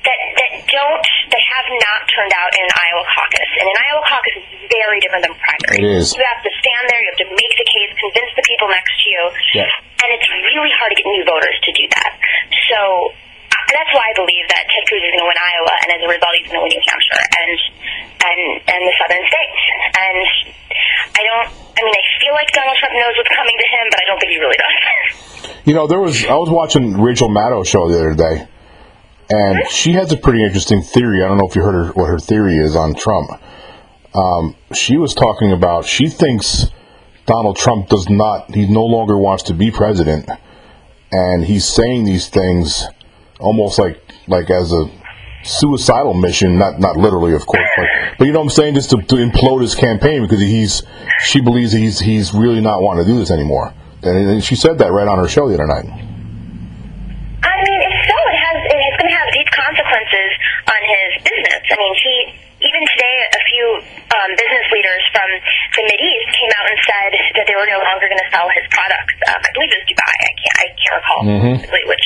that 0.01 0.19
that 0.37 0.51
don't 0.65 1.05
that 1.29 1.41
have 1.41 1.67
not 1.69 1.99
turned 2.09 2.33
out 2.33 2.51
in 2.57 2.63
an 2.65 2.73
Iowa 2.73 3.03
caucus. 3.05 3.49
And 3.61 3.65
an 3.69 3.77
Iowa 3.77 4.01
caucus 4.05 4.35
is 4.41 4.45
very 4.69 4.99
different 5.01 5.23
than 5.29 5.33
primary. 5.37 5.77
It 5.81 5.87
is. 6.01 6.13
You 6.17 6.23
have 6.25 6.41
to 6.41 6.51
stand 6.57 6.83
there, 6.89 6.99
you 7.01 7.09
have 7.13 7.21
to 7.25 7.29
make 7.29 7.53
the 7.57 7.67
case, 7.67 7.91
convince 7.97 8.31
the 8.33 8.45
people 8.45 8.67
next 8.69 8.93
to 8.97 9.05
you. 9.05 9.21
Yeah. 9.61 10.01
And 10.01 10.09
it's 10.17 10.27
really 10.29 10.73
hard 10.73 10.89
to 10.89 10.97
get 10.97 11.05
new 11.05 11.25
voters 11.25 11.57
to 11.61 11.71
do 11.77 11.85
that. 11.93 12.11
So 12.73 12.79
uh, 13.13 13.55
that's 13.69 13.91
why 13.93 14.09
I 14.09 14.13
believe 14.17 14.45
that 14.49 14.65
Ted 14.65 14.83
Cruz 14.89 15.03
is 15.05 15.11
going 15.11 15.21
to 15.21 15.29
win 15.29 15.37
Iowa, 15.37 15.73
and 15.85 15.89
as 15.91 16.01
a 16.01 16.09
result, 16.09 16.33
he's 16.39 16.47
going 16.49 16.59
to 16.59 16.65
win 16.65 16.73
New 16.73 16.83
Hampshire 16.87 17.21
and 17.21 17.51
and 18.21 18.41
and 18.73 18.81
the 18.87 18.93
southern 18.97 19.23
states. 19.27 19.61
And 19.91 20.19
I 21.13 21.21
don't. 21.29 21.47
I 21.77 21.81
mean, 21.83 21.95
I 21.95 22.03
feel 22.21 22.33
like 22.33 22.49
Donald 22.55 22.77
Trump 22.79 22.93
knows 22.95 23.13
what's 23.17 23.33
coming 23.33 23.57
to 23.57 23.67
him, 23.69 23.85
but 23.91 23.99
I 24.01 24.05
don't 24.07 24.19
think 24.19 24.31
he 24.33 24.39
really 24.41 24.59
does. 24.59 24.77
You 25.63 25.75
know, 25.75 25.85
there 25.85 25.99
was 25.99 26.25
I 26.25 26.33
was 26.33 26.49
watching 26.49 26.99
Rachel 26.99 27.29
Maddow 27.29 27.65
show 27.65 27.87
the 27.87 27.99
other 27.99 28.15
day, 28.15 28.47
and 29.31 29.67
she 29.69 29.93
has 29.93 30.11
a 30.11 30.17
pretty 30.17 30.43
interesting 30.43 30.81
theory. 30.81 31.23
I 31.23 31.27
don't 31.27 31.37
know 31.37 31.47
if 31.47 31.55
you 31.55 31.63
heard 31.63 31.85
her, 31.85 31.91
what 31.93 32.09
her 32.09 32.19
theory 32.19 32.57
is 32.57 32.75
on 32.75 32.93
Trump. 32.93 33.31
Um, 34.13 34.55
she 34.73 34.97
was 34.97 35.13
talking 35.13 35.53
about 35.53 35.85
she 35.85 36.09
thinks 36.09 36.65
Donald 37.25 37.55
Trump 37.55 37.87
does 37.87 38.09
not 38.09 38.53
he 38.53 38.67
no 38.67 38.83
longer 38.83 39.17
wants 39.17 39.43
to 39.43 39.53
be 39.53 39.71
president, 39.71 40.29
and 41.11 41.45
he's 41.45 41.65
saying 41.65 42.03
these 42.03 42.27
things 42.27 42.85
almost 43.39 43.79
like 43.79 44.01
like 44.27 44.49
as 44.49 44.73
a 44.73 44.91
suicidal 45.43 46.13
mission, 46.13 46.57
not 46.57 46.79
not 46.79 46.97
literally, 46.97 47.33
of 47.33 47.45
course, 47.45 47.69
but, 47.77 47.87
but 48.19 48.27
you 48.27 48.33
know 48.33 48.39
what 48.39 48.45
I'm 48.45 48.49
saying, 48.49 48.75
just 48.75 48.89
to, 48.89 48.97
to 48.97 49.15
implode 49.15 49.61
his 49.61 49.75
campaign 49.75 50.23
because 50.23 50.41
he's 50.41 50.83
she 51.23 51.39
believes 51.39 51.71
he's 51.71 51.99
he's 51.99 52.33
really 52.33 52.59
not 52.59 52.81
wanting 52.81 53.05
to 53.05 53.09
do 53.09 53.17
this 53.17 53.31
anymore. 53.31 53.73
And, 54.03 54.29
and 54.29 54.43
she 54.43 54.55
said 54.55 54.79
that 54.79 54.91
right 54.91 55.07
on 55.07 55.19
her 55.19 55.27
show 55.29 55.47
the 55.47 55.53
other 55.53 55.67
night. 55.67 56.10
Business. 61.23 61.61
I 61.69 61.75
mean, 61.77 61.93
he 62.01 62.15
even 62.61 62.81
today, 62.93 63.15
a 63.25 63.41
few 63.49 63.65
um, 64.13 64.29
business 64.37 64.65
leaders 64.69 65.01
from 65.09 65.29
the 65.33 65.81
Mid 65.81 65.97
East 65.97 66.29
came 66.29 66.51
out 66.61 66.65
and 66.69 66.77
said 66.85 67.11
that 67.41 67.45
they 67.49 67.57
were 67.57 67.65
no 67.65 67.81
longer 67.81 68.05
going 68.05 68.21
to 68.21 68.29
sell 68.29 68.45
his 68.53 68.65
products. 68.69 69.17
Um, 69.25 69.41
I 69.41 69.49
believe 69.57 69.73
it 69.73 69.81
was 69.81 69.87
Dubai. 69.89 70.13
I 70.13 70.33
can't 70.37 70.57
I 70.61 70.67
can't 70.77 70.95
recall 71.01 71.21
specifically 71.41 71.83
which 71.89 72.05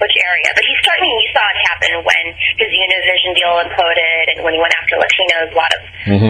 which 0.00 0.16
area, 0.24 0.48
but 0.56 0.64
he's 0.64 0.80
starting. 0.80 1.12
You 1.12 1.28
saw 1.36 1.44
it 1.44 1.58
happen 1.68 1.92
when 2.00 2.24
his 2.56 2.70
Univision 2.72 3.36
deal 3.36 3.60
imploded, 3.60 4.24
and 4.32 4.38
when 4.40 4.56
he 4.56 4.60
went 4.60 4.72
after 4.80 4.96
Latinos. 4.96 5.52
A 5.52 5.58
lot 5.60 5.72
of 5.76 5.80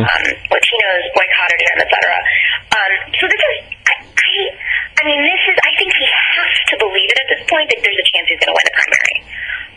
um, 0.02 0.24
Latinos 0.50 1.02
boycotted 1.14 1.60
him, 1.62 1.76
etc. 1.86 1.94
Um, 2.74 2.92
so 3.14 3.24
this 3.30 3.38
is. 3.38 3.54
I, 3.86 3.94
I, 4.02 4.32
I 4.98 5.02
mean, 5.06 5.20
this 5.22 5.42
is. 5.46 5.56
I 5.62 5.72
think 5.78 5.94
he 5.94 6.06
has 6.10 6.50
to 6.74 6.76
believe 6.82 7.06
it 7.06 7.18
at 7.22 7.28
this 7.38 7.39
point 7.50 7.66
that 7.74 7.82
there's 7.82 8.00
a 8.00 8.06
chance 8.14 8.24
he's 8.30 8.40
going 8.40 8.54
to 8.54 8.56
win 8.56 8.66
the 8.70 8.76
primary. 8.78 9.18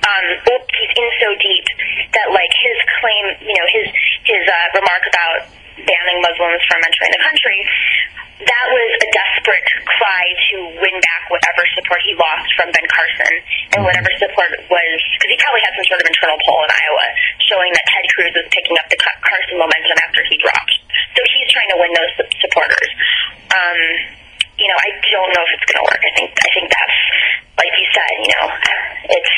Um, 0.03 0.25
he's 0.45 0.93
in 0.95 1.09
so 1.19 1.29
deep 1.41 1.65
that, 2.13 2.27
like, 2.31 2.53
his 2.53 2.77
claim, 3.01 3.23
you 3.43 3.55
know, 3.57 3.67
his 3.73 3.87
his 4.23 4.43
uh, 4.45 4.67
remark 4.77 5.03
about 5.09 5.49
banning 5.73 6.19
Muslims 6.21 6.61
from 6.69 6.79
entering 6.85 7.11
the 7.17 7.23
country 7.23 7.59
that 8.41 8.65
was 8.73 8.89
a 8.99 9.07
desperate 9.13 9.67
cry 9.85 10.23
to 10.51 10.55
win 10.81 10.95
back 10.99 11.23
whatever 11.29 11.63
support 11.77 11.99
he 12.03 12.13
lost 12.17 12.49
from 12.57 12.67
Ben 12.73 12.87
Carson 12.89 13.33
and 13.77 13.79
whatever 13.85 14.09
support 14.19 14.51
was, 14.67 14.97
because 15.15 15.29
he 15.31 15.37
probably 15.39 15.63
had 15.63 15.73
some 15.77 15.87
sort 15.87 15.99
of 16.03 16.07
internal 16.09 16.39
poll 16.43 16.59
in 16.65 16.71
Iowa 16.71 17.07
showing 17.45 17.71
that 17.71 17.85
Ted 17.87 18.05
Cruz 18.15 18.33
was 18.35 18.47
picking 18.51 18.75
up 18.81 18.87
the 18.89 18.99
Carson 18.99 19.55
momentum 19.55 19.97
after 20.01 20.21
he 20.27 20.35
dropped. 20.41 20.73
So 21.15 21.21
he's 21.29 21.49
trying 21.53 21.71
to 21.71 21.77
win 21.79 21.91
those 21.93 22.13
supporters. 22.41 22.89
Um, 23.53 23.79
you 24.57 24.67
know, 24.69 24.77
I 24.81 24.89
don't 24.97 25.31
know 25.33 25.43
if 25.45 25.51
it's 25.57 25.67
going 25.69 25.79
to 25.81 25.87
work. 25.87 26.01
I 26.03 26.11
think 26.13 26.29
I 26.33 26.49
think 26.53 26.65
that's 26.69 26.97
like 27.57 27.73
you 27.73 27.87
said. 27.93 28.13
You 28.23 28.31
know, 28.37 28.47
it's 29.13 29.33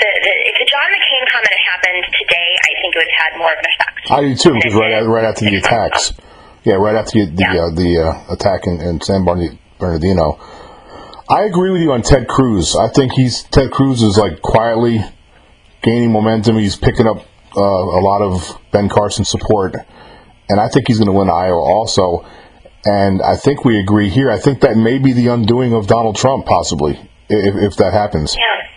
the, 0.00 0.08
the 0.08 0.32
if 0.50 0.54
the 0.60 0.66
John 0.68 0.88
McCain 0.92 1.22
comment 1.30 1.52
had 1.52 1.64
happened 1.72 2.02
today, 2.10 2.48
I 2.56 2.70
think 2.80 2.90
it 2.92 2.98
would 3.00 3.10
have 3.10 3.20
had 3.20 3.32
more 3.38 3.52
of 3.52 3.58
an 3.60 3.68
effect. 3.70 3.96
I 4.10 4.18
do 4.20 4.32
too, 4.36 4.54
because 4.54 4.74
right 4.74 5.02
right 5.02 5.26
after 5.26 5.44
the 5.44 5.56
attacks. 5.56 6.12
Yeah, 6.64 6.82
right 6.82 6.96
after 6.96 7.24
the 7.24 7.30
the, 7.30 7.46
yeah. 7.46 7.62
uh, 7.62 7.70
the 7.74 7.90
uh, 8.02 8.34
attack 8.34 8.66
in, 8.66 8.80
in 8.80 9.00
San 9.00 9.24
Bernardino. 9.24 10.38
I 11.28 11.42
agree 11.42 11.70
with 11.70 11.82
you 11.82 11.92
on 11.92 12.02
Ted 12.02 12.28
Cruz. 12.28 12.76
I 12.76 12.88
think 12.88 13.12
he's 13.12 13.42
Ted 13.44 13.70
Cruz 13.72 14.02
is 14.02 14.16
like 14.16 14.42
quietly 14.42 15.00
gaining 15.82 16.12
momentum. 16.12 16.56
He's 16.56 16.76
picking 16.76 17.06
up 17.06 17.18
uh, 17.56 17.60
a 17.60 18.02
lot 18.02 18.22
of 18.22 18.58
Ben 18.70 18.88
Carson 18.88 19.24
support, 19.24 19.74
and 20.48 20.60
I 20.60 20.68
think 20.68 20.86
he's 20.86 20.98
going 20.98 21.10
to 21.10 21.18
win 21.18 21.28
Iowa 21.30 21.58
also. 21.58 22.24
And 22.84 23.20
I 23.22 23.34
think 23.34 23.64
we 23.64 23.80
agree 23.80 24.08
here. 24.08 24.30
I 24.30 24.38
think 24.38 24.60
that 24.60 24.76
may 24.76 24.98
be 24.98 25.12
the 25.12 25.26
undoing 25.28 25.72
of 25.72 25.88
Donald 25.88 26.14
Trump, 26.14 26.46
possibly, 26.46 27.10
if, 27.28 27.54
if 27.56 27.72
that 27.78 27.92
happens. 27.92 28.34
Yeah. 28.36 28.68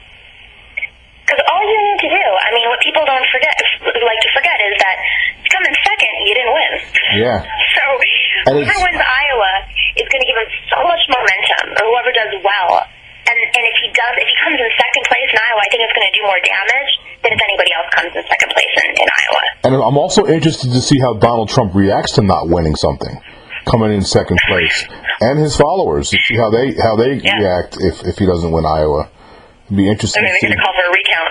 Because 1.26 1.46
all 1.46 1.62
you 1.62 1.78
need 1.78 2.00
to 2.02 2.10
do, 2.10 2.26
I 2.42 2.50
mean, 2.58 2.66
what 2.74 2.82
people 2.82 3.06
don't 3.06 3.28
forget, 3.30 3.54
like 3.86 4.22
to 4.26 4.32
forget, 4.34 4.58
is 4.66 4.76
that 4.82 4.98
coming 5.50 5.74
second, 5.86 6.14
you 6.26 6.34
didn't 6.34 6.54
win. 6.54 6.72
Yeah. 7.22 7.40
So 7.70 7.86
whoever 8.50 8.76
wins 8.82 8.98
Iowa 8.98 9.52
is 9.94 10.08
going 10.10 10.22
to 10.26 10.28
give 10.28 10.40
him 10.42 10.50
so 10.74 10.80
much 10.84 11.04
momentum, 11.06 11.78
or 11.78 11.84
whoever 11.94 12.12
does 12.12 12.34
well. 12.42 12.82
And 13.30 13.38
and 13.38 13.64
if 13.64 13.78
he 13.78 13.88
does, 13.94 14.14
if 14.18 14.26
he 14.26 14.36
comes 14.42 14.58
in 14.58 14.68
second 14.74 15.04
place 15.06 15.30
in 15.30 15.38
Iowa, 15.38 15.62
I 15.62 15.68
think 15.70 15.86
it's 15.86 15.94
going 15.94 16.10
to 16.10 16.16
do 16.18 16.24
more 16.26 16.42
damage 16.42 16.92
than 17.22 17.30
if 17.38 17.42
anybody 17.46 17.72
else 17.78 17.90
comes 17.94 18.12
in 18.18 18.24
second 18.26 18.50
place 18.58 18.74
in, 18.74 18.90
in 18.98 19.08
Iowa. 19.08 19.42
And 19.70 19.72
I'm 19.78 20.00
also 20.02 20.26
interested 20.26 20.74
to 20.74 20.82
see 20.82 20.98
how 20.98 21.14
Donald 21.14 21.54
Trump 21.54 21.78
reacts 21.78 22.18
to 22.18 22.26
not 22.26 22.50
winning 22.50 22.74
something, 22.74 23.14
coming 23.70 23.92
in 23.92 24.02
second 24.02 24.40
place, 24.48 24.86
and 25.22 25.40
his 25.40 25.56
followers 25.56 26.10
see 26.10 26.36
how 26.36 26.50
they 26.50 26.74
how 26.76 26.96
they 26.96 27.14
yeah. 27.16 27.38
react 27.38 27.78
if 27.80 28.02
if 28.06 28.18
he 28.18 28.26
doesn't 28.26 28.52
win 28.52 28.66
Iowa. 28.66 29.10
It'd 29.66 29.78
be 29.78 29.90
interesting. 29.90 30.24
They're 30.24 30.38
going 30.42 30.58
to 30.58 30.64
call 30.64 30.74
for 30.74 30.86
a 30.86 30.94
recount. 30.98 31.30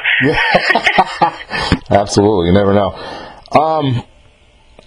Yeah. 1.90 1.90
Absolutely, 2.02 2.46
you 2.48 2.52
never 2.52 2.72
know. 2.72 2.94
Um, 3.50 4.04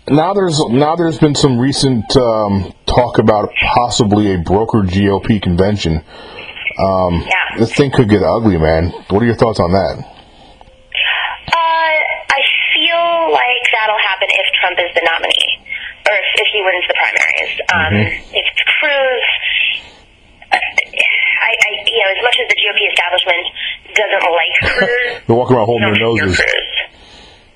now 0.07 0.33
there's 0.33 0.59
now 0.69 0.95
there's 0.95 1.19
been 1.19 1.35
some 1.35 1.59
recent 1.59 2.15
um, 2.15 2.73
talk 2.85 3.17
about 3.19 3.49
possibly 3.73 4.33
a 4.33 4.39
broker 4.39 4.79
GOP 4.79 5.41
convention. 5.41 6.03
Um, 6.79 7.21
yeah. 7.21 7.59
This 7.59 7.73
thing 7.73 7.91
could 7.91 8.09
get 8.09 8.23
ugly, 8.23 8.57
man. 8.57 8.91
What 9.09 9.21
are 9.21 9.25
your 9.25 9.35
thoughts 9.35 9.59
on 9.59 9.71
that? 9.71 9.95
Uh, 11.51 11.97
I 12.31 12.41
feel 12.73 13.31
like 13.33 13.63
that'll 13.75 14.01
happen 14.07 14.27
if 14.29 14.47
Trump 14.59 14.79
is 14.79 14.93
the 14.95 15.01
nominee, 15.03 15.70
or 16.11 16.17
if, 16.19 16.27
if 16.43 16.47
he 16.51 16.59
wins 16.59 16.83
the 16.91 16.95
primaries. 16.99 17.51
Um, 17.71 17.91
mm-hmm. 17.95 18.35
If 18.35 18.47
Cruz, 18.75 19.23
uh, 20.51 20.59
I, 20.59 21.51
I, 21.55 21.69
you 21.87 21.99
know, 22.03 22.11
as 22.11 22.21
much 22.27 22.37
as 22.43 22.47
the 22.51 22.57
GOP 22.59 22.79
establishment 22.91 23.45
doesn't 23.95 24.23
like 24.27 24.53
Cruz, 24.75 25.07
they're 25.23 25.39
walking 25.39 25.55
around 25.55 25.71
holding 25.71 25.87
their 25.87 26.03
noses. 26.03 26.35
Cruz. 26.35 26.71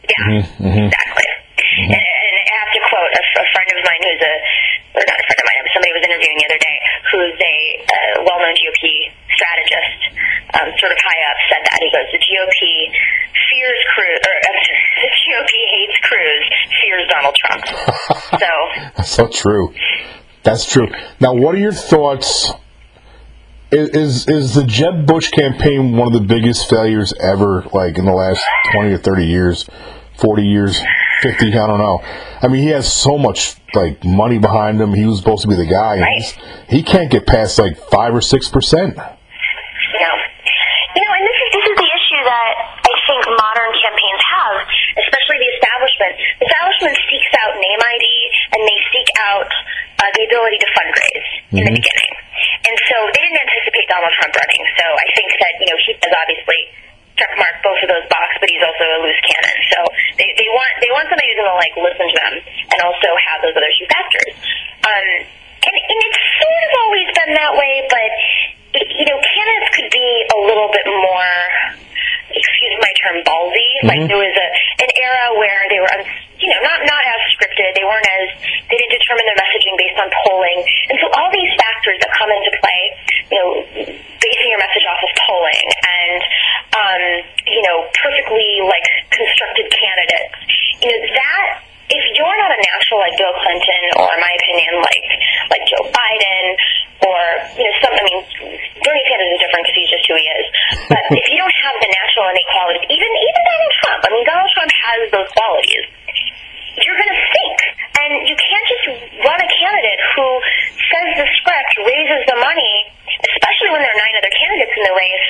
Yeah, 0.07 0.23
mm-hmm. 0.23 0.63
mm-hmm. 0.63 0.87
exactly. 0.87 1.27
Mm-hmm. 1.55 1.91
And, 1.91 2.03
and 2.03 2.35
I 2.47 2.55
have 2.63 2.71
to 2.71 2.81
quote 2.87 3.11
a, 3.11 3.21
a 3.43 3.45
friend 3.51 3.69
of 3.75 3.79
mine 3.83 4.01
who's 4.07 4.23
a, 4.23 4.35
or 4.95 5.03
not 5.03 5.17
a 5.19 5.25
friend 5.27 5.39
of 5.43 5.45
mine, 5.51 5.59
somebody 5.75 5.91
was 5.91 6.03
interviewing 6.07 6.37
the 6.39 6.47
other 6.47 6.61
day, 6.61 6.77
who's 7.11 7.35
a 7.35 7.55
uh, 7.83 8.15
well-known 8.23 8.55
GOP 8.55 9.11
strategist, 9.35 9.99
um, 10.55 10.71
sort 10.79 10.95
of 10.95 10.99
high 11.03 11.21
up, 11.27 11.37
said 11.51 11.61
that. 11.67 11.79
He 11.83 11.91
goes, 11.91 12.07
the 12.15 12.21
GOP 12.23 12.61
fears 13.35 13.81
Cruz, 13.91 14.19
hates 15.85 15.99
Cruz, 16.03 16.45
fears 16.81 17.07
Donald 17.09 17.35
Trump. 17.35 17.65
so. 18.39 18.91
That's 18.97 19.11
so 19.11 19.27
true. 19.27 19.73
That's 20.43 20.71
true. 20.71 20.87
Now, 21.19 21.33
what 21.33 21.55
are 21.55 21.59
your 21.59 21.73
thoughts? 21.73 22.51
Is 23.71 24.27
is 24.27 24.53
the 24.53 24.63
Jeb 24.63 25.07
Bush 25.07 25.31
campaign 25.31 25.97
one 25.97 26.07
of 26.07 26.13
the 26.13 26.25
biggest 26.25 26.69
failures 26.69 27.13
ever, 27.19 27.65
like 27.73 27.97
in 27.97 28.05
the 28.05 28.13
last 28.13 28.41
twenty 28.71 28.93
or 28.93 28.99
thirty 28.99 29.25
years? 29.25 29.67
40 30.19 30.43
years, 30.43 30.79
50, 31.23 31.57
I 31.57 31.67
don't 31.67 31.79
know. 31.79 31.99
I 32.41 32.47
mean, 32.47 32.63
he 32.63 32.69
has 32.69 32.91
so 32.91 33.17
much 33.17 33.57
like 33.73 34.03
money 34.05 34.39
behind 34.39 34.79
him. 34.79 34.93
He 34.93 35.05
was 35.05 35.19
supposed 35.19 35.41
to 35.43 35.49
be 35.49 35.55
the 35.55 35.67
guy. 35.67 35.99
Right. 35.99 36.37
he 36.69 36.83
can't 36.83 37.11
get 37.11 37.27
past 37.27 37.59
like 37.59 37.75
five 37.91 38.15
or 38.15 38.21
six 38.21 38.47
percent. 38.47 38.95
No, 38.95 40.11
you 40.95 41.03
know, 41.03 41.13
and 41.19 41.25
this 41.27 41.35
is 41.35 41.49
this 41.51 41.65
is 41.67 41.75
the 41.75 41.91
issue 41.91 42.21
that 42.23 42.53
I 42.87 42.93
think 43.11 43.21
modern 43.27 43.71
campaigns 43.83 44.23
have, 44.23 44.55
especially 45.03 45.39
the 45.43 45.51
establishment. 45.59 46.13
The 46.39 46.45
establishment 46.47 46.95
seeks 47.11 47.31
out 47.43 47.51
name 47.59 47.81
ID 47.83 48.07
and 48.55 48.61
they 48.63 48.79
seek 48.95 49.09
out 49.27 49.49
uh, 49.99 50.09
the 50.14 50.14
ability 50.25 50.59
to 50.59 50.69
fundraise 50.73 51.29
mm-hmm. 51.49 51.57
in 51.57 51.63
the 51.63 51.71
mm-hmm. 51.71 51.79
beginning, 51.79 52.13
and 52.65 52.75
so 52.89 52.95
they 53.13 53.21
didn't 53.25 53.41
anticipate 53.41 53.85
Donald 53.87 54.13
Trump 54.17 54.33
running. 54.33 54.63
So 54.77 54.85
I 54.85 55.07
think 55.13 55.29
that 55.37 55.53
you 55.61 55.67
know 55.69 55.77
he 55.85 55.89
has 55.95 56.13
obviously 56.13 56.61
check 57.15 57.31
mark 57.39 57.55
both 57.63 57.79
of 57.79 57.89
those 57.89 58.05
boxes, 58.11 58.37
but 58.43 58.49
he's 58.51 58.63
also 58.63 58.83
a 58.83 58.99
loose 58.99 59.21
cannon. 59.23 59.57
So 59.71 59.79
they, 60.19 60.29
they 60.35 60.49
want 60.51 60.71
they 60.83 60.91
want 60.91 61.07
somebody 61.07 61.31
who's 61.31 61.39
going 61.39 61.51
to 61.51 61.59
like 61.59 61.75
listen 61.79 62.05
to 62.11 62.17
them 62.19 62.35
and 62.43 62.77
also 62.83 63.09
have 63.31 63.39
those 63.39 63.55
other 63.55 63.71
two 63.79 63.87
factors. 63.87 64.31
Um, 64.83 65.07
and, 65.65 65.73
and 65.73 65.99
it's 66.05 66.21
sort 66.37 66.61
of 66.61 66.71
always 66.85 67.07
been 67.15 67.31
that 67.33 67.53
way, 67.57 67.73
but 67.89 68.11
it, 68.77 68.87
you 68.91 69.05
know, 69.07 69.17
candidates 69.17 69.71
could 69.73 69.89
be 69.89 70.07
a 70.29 70.39
little 70.45 70.69
bit 70.69 70.85
more 70.85 71.31
excuse 72.35 72.73
my 72.83 72.93
term, 72.99 73.17
ballsy. 73.23 73.63
Mm-hmm. 73.79 73.87
Like 73.87 74.01
there 74.11 74.19
was 74.19 74.35
a 74.35 74.47
an 74.83 74.91
era 74.99 75.25
where 75.39 75.61
they 75.71 75.79
were, 75.79 75.95
you 76.41 76.47
know, 76.51 76.59
not 76.61 76.83
not 76.83 77.01
as 77.93 78.25
they 78.69 78.77
didn't 78.77 78.95
determine 78.97 79.25
their 79.29 79.39
messaging 79.39 79.75
based 79.77 79.99
on 80.01 80.07
polling, 80.25 80.59
and 80.89 80.95
so 80.97 81.05
all 81.13 81.29
these 81.29 81.51
factors 81.59 81.97
that 82.01 82.11
come 82.17 82.31
into 82.33 82.51
play, 82.57 82.81
you 83.29 83.37
know, 83.37 83.49
basing 84.17 84.49
your 84.49 84.61
message 84.61 84.85
off 84.89 85.01
of 85.01 85.11
polling 85.29 85.67
and 85.85 86.21
um, 86.73 87.01
you 87.45 87.61
know, 87.69 87.85
perfectly 87.93 88.49
like 88.65 88.87
constructed 89.11 89.67
candidates. 89.69 90.35
You 90.81 90.89
know 90.91 91.01
that 91.05 91.65
if 91.89 92.03
you're 92.17 92.37
not 92.41 92.49
a 92.49 92.59
natural 92.59 92.97
like 92.97 93.13
Bill 93.13 93.35
Clinton 93.37 93.83
or, 94.01 94.09
in 94.09 94.19
my 94.21 94.33
opinion, 94.41 94.71
like 94.81 95.05
like 95.53 95.63
Joe 95.69 95.85
Biden 95.85 96.45
or 97.05 97.19
you 97.53 97.65
know, 97.65 97.75
some. 97.85 97.93
I 97.93 98.03
mean, 98.03 98.19
Bernie 98.81 99.05
Sanders 99.05 99.29
is 99.37 99.39
different 99.45 99.63
because 99.69 99.77
he's 99.77 99.91
just 99.93 100.05
who 100.09 100.15
he 100.17 100.25
is. 100.25 100.45
But 100.89 101.03
if 101.13 101.25
you 101.29 101.37
don't 101.37 101.57
have 101.61 101.75
the 101.77 101.89
natural 101.89 102.25
innate 102.33 102.49
qualities, 102.49 102.85
even 102.89 103.09
even 103.09 103.41
Donald 103.45 103.73
Trump. 103.81 103.99
I 104.01 104.09
mean, 104.09 104.25
Donald 104.25 104.49
Trump 104.57 104.71
has 104.73 104.99
those 105.13 105.29
qualities. 105.29 105.85
You're 106.75 106.99
going 106.99 107.13
to 107.15 107.21
sink, 107.31 107.59
and 108.03 108.11
you 108.27 108.35
can't 108.35 108.65
just 108.67 108.83
run 109.23 109.39
a 109.39 109.47
candidate 109.47 110.01
who 110.11 110.27
says 110.91 111.09
the 111.19 111.27
script, 111.41 111.71
raises 111.83 112.21
the 112.29 112.37
money, 112.39 112.73
especially 113.05 113.69
when 113.73 113.81
there 113.81 113.93
are 113.93 114.01
nine 114.01 114.15
other 114.15 114.33
candidates 114.33 114.73
in 114.75 114.83
the 114.85 114.95
race 114.95 115.29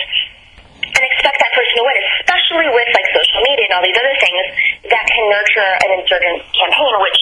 and 0.96 1.02
expect 1.02 1.38
that 1.42 1.52
person 1.52 1.74
to 1.76 1.84
win, 1.84 1.98
especially 2.24 2.68
with 2.72 2.90
like 2.94 3.08
social 3.12 3.42
media 3.44 3.66
and 3.68 3.74
all 3.76 3.84
these 3.84 4.00
other 4.00 4.16
things 4.22 4.44
that 4.92 5.04
can 5.04 5.24
nurture 5.28 5.72
an 5.84 5.90
insurgent 6.00 6.38
campaign, 6.56 6.94
which 7.04 7.22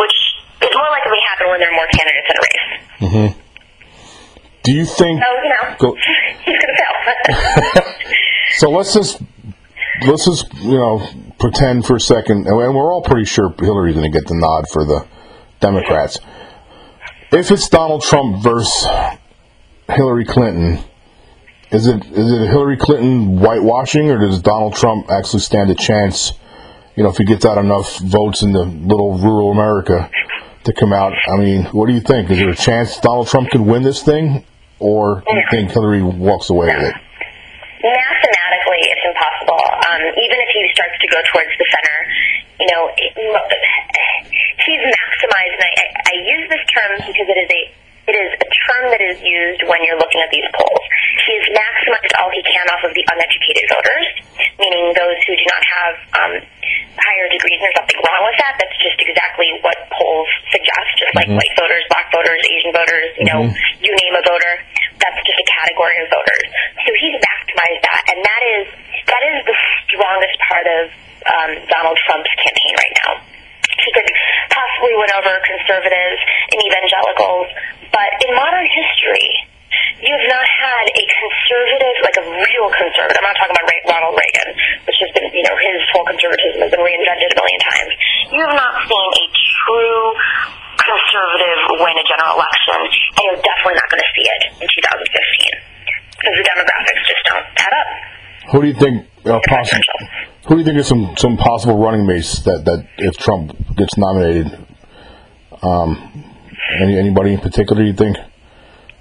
which 0.00 0.16
is 0.66 0.72
more 0.74 0.90
likely 0.90 1.18
to 1.18 1.24
happen 1.30 1.44
when 1.50 1.58
there 1.60 1.70
are 1.70 1.78
more 1.78 1.90
candidates 1.92 2.28
in 2.28 2.34
a 2.34 2.42
race. 2.42 2.68
Mm-hmm. 3.02 3.28
Do 4.62 4.70
you 4.72 4.84
think? 4.86 5.14
So 5.22 5.28
you 5.42 5.50
know, 5.50 5.64
go, 5.78 5.88
he's 6.46 6.58
to 6.58 6.68
fail. 6.78 6.94
so 8.62 8.70
let's 8.70 8.94
just 8.94 9.20
let's 10.06 10.24
just 10.24 10.46
you 10.62 10.78
know 10.78 11.02
pretend 11.38 11.84
for 11.84 11.96
a 11.96 12.00
second, 12.00 12.46
and 12.46 12.56
we're 12.56 12.92
all 12.92 13.02
pretty 13.02 13.26
sure 13.26 13.54
Hillary's 13.58 13.94
going 13.94 14.10
to 14.10 14.16
get 14.16 14.26
the 14.26 14.38
nod 14.38 14.64
for 14.72 14.84
the 14.84 15.06
Democrats. 15.60 16.18
If 17.32 17.50
it's 17.50 17.66
Donald 17.70 18.02
Trump 18.02 18.42
versus 18.42 18.86
Hillary 19.88 20.26
Clinton, 20.26 20.84
is 21.70 21.86
it 21.86 22.04
is 22.04 22.30
it 22.30 22.46
Hillary 22.46 22.76
Clinton 22.76 23.38
whitewashing, 23.38 24.10
or 24.10 24.18
does 24.18 24.42
Donald 24.42 24.74
Trump 24.76 25.10
actually 25.10 25.40
stand 25.40 25.70
a 25.70 25.74
chance? 25.74 26.32
You 26.94 27.04
know, 27.04 27.08
if 27.08 27.16
he 27.16 27.24
gets 27.24 27.46
out 27.46 27.56
enough 27.56 27.98
votes 28.00 28.42
in 28.42 28.52
the 28.52 28.64
little 28.64 29.16
rural 29.16 29.50
America 29.50 30.10
to 30.64 30.74
come 30.74 30.92
out. 30.92 31.14
I 31.26 31.38
mean, 31.38 31.64
what 31.72 31.86
do 31.86 31.94
you 31.94 32.00
think? 32.00 32.30
Is 32.30 32.36
there 32.36 32.50
a 32.50 32.54
chance 32.54 33.00
Donald 33.00 33.28
Trump 33.28 33.48
could 33.48 33.62
win 33.62 33.82
this 33.82 34.02
thing, 34.02 34.44
or 34.78 35.24
do 35.26 35.34
you 35.34 35.44
think 35.50 35.70
Hillary 35.70 36.02
walks 36.02 36.50
away 36.50 36.66
with 36.66 36.84
it? 36.84 36.96
Mathematically, 37.80 38.82
it's 38.92 39.04
impossible. 39.08 39.64
Um, 39.88 40.02
even 40.20 40.36
if 40.36 40.48
he 40.52 40.68
starts 40.74 41.00
to 41.00 41.08
go 41.08 41.18
towards 41.32 41.50
the 41.56 41.64
center, 41.64 41.96
you 42.60 42.66
know, 42.76 42.90
it, 42.94 43.12
he's 44.66 44.82
maximized. 44.82 45.54
And 45.58 45.64
I, 45.64 45.86
I 46.08 46.14
use 46.22 46.46
this 46.48 46.64
term 46.72 46.92
because 47.06 47.28
it 47.28 47.38
is 47.38 47.50
a 47.50 47.62
it 48.02 48.18
is 48.18 48.34
a 48.34 48.48
term 48.66 48.90
that 48.90 48.98
is 48.98 49.22
used 49.22 49.62
when 49.70 49.78
you're 49.86 49.98
looking 49.98 50.18
at 50.18 50.30
these 50.34 50.46
polls. 50.58 50.82
He's 51.22 51.46
maximized 51.54 52.10
all 52.18 52.34
he 52.34 52.42
can 52.42 52.66
off 52.74 52.82
of 52.82 52.90
the 52.98 53.04
uneducated 53.06 53.62
voters, 53.70 54.06
meaning 54.58 54.90
those 54.98 55.14
who 55.22 55.32
do 55.38 55.46
not 55.46 55.62
have 55.62 55.94
um, 56.18 56.32
higher 56.98 57.26
degrees. 57.30 57.62
And 57.62 57.70
there's 57.70 57.78
nothing 57.78 58.02
wrong 58.02 58.22
with 58.26 58.38
that. 58.42 58.58
That's 58.58 58.78
just 58.82 58.98
exactly 59.06 59.54
what 59.62 59.78
polls 59.94 60.26
suggest. 60.50 60.90
Just 60.98 61.14
like 61.14 61.30
white 61.30 61.54
voters, 61.54 61.86
black 61.94 62.10
voters, 62.10 62.42
Asian 62.42 62.74
voters, 62.74 63.08
you 63.22 63.26
know, 63.30 63.40
you 63.78 63.90
name 63.94 64.14
a 64.18 64.22
voter. 64.26 64.54
That's 64.98 65.22
just 65.22 65.38
a 65.38 65.46
category 65.46 66.02
of 66.02 66.10
voters. 66.10 66.46
So 66.82 66.90
he's 66.98 67.14
maximized 67.22 67.82
that, 67.86 68.02
and 68.10 68.18
that 68.18 68.42
is 68.58 68.64
that 69.06 69.22
is 69.30 69.36
the 69.46 69.56
strongest 69.86 70.36
part 70.42 70.66
of 70.66 70.82
um, 71.22 71.50
Donald 71.70 71.98
Trump's 72.02 72.34
campaign 72.42 72.74
right 72.74 72.94
now. 73.06 73.12
He 73.82 73.90
could 73.92 74.08
possibly 74.50 74.94
win 74.94 75.10
over 75.18 75.32
conservatives 75.42 76.20
and 76.54 76.58
evangelicals, 76.62 77.46
but 77.90 78.10
in 78.22 78.30
modern 78.38 78.66
history, 78.66 79.28
you 80.02 80.12
have 80.12 80.28
not 80.28 80.46
had 80.46 80.84
a 80.90 81.04
conservative, 81.06 81.96
like 82.02 82.18
a 82.20 82.26
real 82.28 82.68
conservative. 82.74 83.18
I'm 83.18 83.26
not 83.26 83.38
talking 83.38 83.56
about 83.56 83.70
Ronald 83.88 84.14
Reagan, 84.18 84.50
which 84.84 84.98
has 85.00 85.10
been, 85.16 85.26
you 85.32 85.44
know, 85.46 85.56
his 85.56 85.80
whole 85.94 86.06
conservatism 86.06 86.58
has 86.62 86.70
been 86.70 86.82
reinvented 86.82 87.28
a 87.32 87.36
million 87.38 87.60
times. 87.62 87.92
You 88.34 88.40
have 88.44 88.56
not 88.58 88.74
seen 88.84 89.08
a 89.16 89.24
true 89.32 90.02
conservative 90.82 91.58
win 91.78 91.94
a 91.94 92.04
general 92.04 92.34
election, 92.36 92.78
and 92.82 93.22
you're 93.30 93.42
definitely 93.42 93.76
not 93.78 93.88
going 93.88 94.02
to 94.02 94.10
see 94.12 94.26
it 94.26 94.42
in 94.58 94.66
2015 94.66 95.72
because 96.18 96.34
the 96.38 96.44
demographics 96.46 97.02
just 97.06 97.22
don't 97.30 97.46
add 97.62 97.74
up. 97.74 97.88
Who 98.52 98.56
do 98.62 98.66
you 98.68 98.78
think 98.78 98.96
uh, 99.26 99.38
are 99.38 99.42
possible? 99.46 100.31
Who 100.46 100.58
do 100.58 100.60
you 100.60 100.66
think 100.66 100.78
is 100.78 100.90
some 100.90 101.14
some 101.14 101.38
possible 101.38 101.78
running 101.78 102.02
mates 102.02 102.42
that 102.42 102.66
that 102.66 102.82
if 102.98 103.14
Trump 103.14 103.54
gets 103.78 103.94
nominated? 103.94 104.50
Um, 105.62 105.94
any 106.82 106.98
anybody 106.98 107.34
in 107.34 107.40
particular 107.40 107.82
you 107.86 107.94
think 107.94 108.18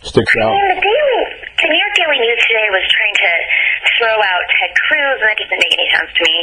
sticks 0.06 0.34
out? 0.38 0.54
And 0.54 0.78
the 0.78 0.86
Daily, 0.86 1.18
the 1.58 1.66
New 1.66 1.82
York 1.82 1.94
Daily 1.98 2.20
News 2.22 2.42
today 2.46 2.68
was 2.70 2.86
trying 2.86 3.18
to 3.26 3.32
throw 3.98 4.18
out 4.22 4.44
Ted 4.54 4.74
Cruz, 4.86 5.18
and 5.18 5.28
that 5.34 5.38
doesn't 5.42 5.58
make 5.58 5.74
any 5.74 5.90
sense 5.98 6.12
to 6.14 6.22
me. 6.22 6.38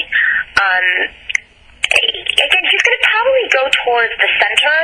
Um, 0.59 0.87
again, 1.95 2.65
he's 2.67 2.83
going 2.83 2.99
to 2.99 3.05
probably 3.07 3.47
go 3.55 3.63
towards 3.87 4.15
the 4.19 4.31
center, 4.35 4.79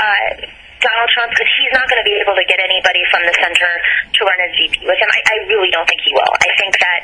uh, 0.00 0.28
Donald 0.80 1.08
Trump, 1.12 1.28
because 1.36 1.50
he's 1.60 1.72
not 1.76 1.84
going 1.92 2.00
to 2.00 2.08
be 2.08 2.16
able 2.24 2.36
to 2.40 2.46
get 2.48 2.56
anybody 2.56 3.04
from 3.12 3.20
the 3.28 3.36
center 3.36 3.70
to 4.16 4.18
run 4.24 4.38
as 4.48 4.52
VP 4.56 4.80
with 4.80 4.96
him. 4.96 5.10
I, 5.12 5.20
I 5.28 5.36
really 5.52 5.68
don't 5.76 5.84
think 5.84 6.00
he 6.08 6.16
will. 6.16 6.32
I 6.40 6.50
think 6.56 6.72
that 6.80 7.00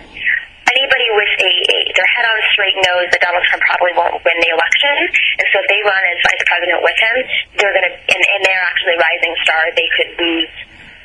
anybody 0.77 1.09
with 1.13 1.33
a, 1.41 1.53
a 1.53 1.79
their 1.93 2.11
head 2.17 2.27
on 2.27 2.39
straight 2.53 2.79
knows 2.85 3.07
that 3.13 3.21
Donald 3.21 3.45
Trump 3.49 3.63
probably 3.69 3.95
won't 3.97 4.17
win 4.25 4.39
the 4.41 4.51
election, 4.53 4.95
and 5.13 5.47
so 5.53 5.57
if 5.61 5.67
they 5.69 5.81
run 5.85 6.03
as 6.03 6.19
vice 6.25 6.45
president 6.49 6.81
with 6.81 6.99
him, 6.99 7.17
they're 7.61 7.75
going 7.77 7.89
to, 7.89 7.95
and, 7.95 8.23
and 8.23 8.41
they're 8.45 8.67
actually 8.67 8.97
rising 8.97 9.33
star, 9.45 9.61
they 9.77 9.89
could 9.97 10.11
lose 10.17 10.53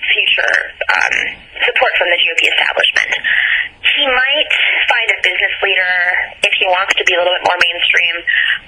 future 0.08 0.54
um, 0.88 1.16
support 1.68 1.92
from 2.00 2.08
the 2.08 2.20
GOP 2.24 2.48
establishment. 2.48 3.12
He 3.84 4.06
might 4.08 4.52
find 4.88 5.08
a 5.12 5.20
business 5.20 5.56
leader 5.60 5.94
if 6.44 6.54
he 6.56 6.66
wants 6.72 6.96
to 6.96 7.04
be 7.04 7.14
a 7.16 7.20
little 7.20 7.36
bit 7.36 7.44
more 7.44 7.60
mainstream, 7.60 8.16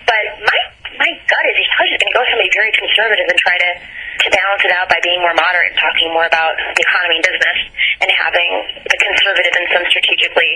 but 0.04 0.24
my 0.44 0.60
my 1.00 1.10
gut 1.16 1.46
is 1.48 1.56
he's 1.56 1.72
probably 1.78 1.96
just 1.96 2.02
going 2.04 2.12
to 2.12 2.18
go 2.18 2.22
with 2.28 2.32
somebody 2.34 2.52
very 2.52 2.74
conservative 2.76 3.28
and 3.30 3.38
try 3.40 3.56
to 3.56 3.72
to 4.20 4.28
balance 4.30 4.64
it 4.68 4.74
out 4.76 4.88
by 4.92 5.00
being 5.02 5.20
more 5.24 5.36
moderate, 5.36 5.74
talking 5.80 6.12
more 6.12 6.28
about 6.28 6.54
the 6.76 6.84
economy 6.84 7.18
and 7.20 7.26
business, 7.26 7.58
and 8.04 8.10
having 8.20 8.50
the 8.84 8.98
conservative 9.00 9.54
and 9.56 9.66
some 9.72 9.84
strategically 9.88 10.52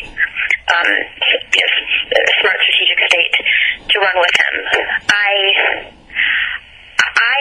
um, 0.72 0.90
know, 0.90 1.72
smart 2.42 2.58
strategic 2.60 3.00
state 3.08 3.34
to 3.90 3.96
run 4.00 4.18
with 4.20 4.36
him. 4.36 4.54
I 5.12 5.34
I 7.04 7.40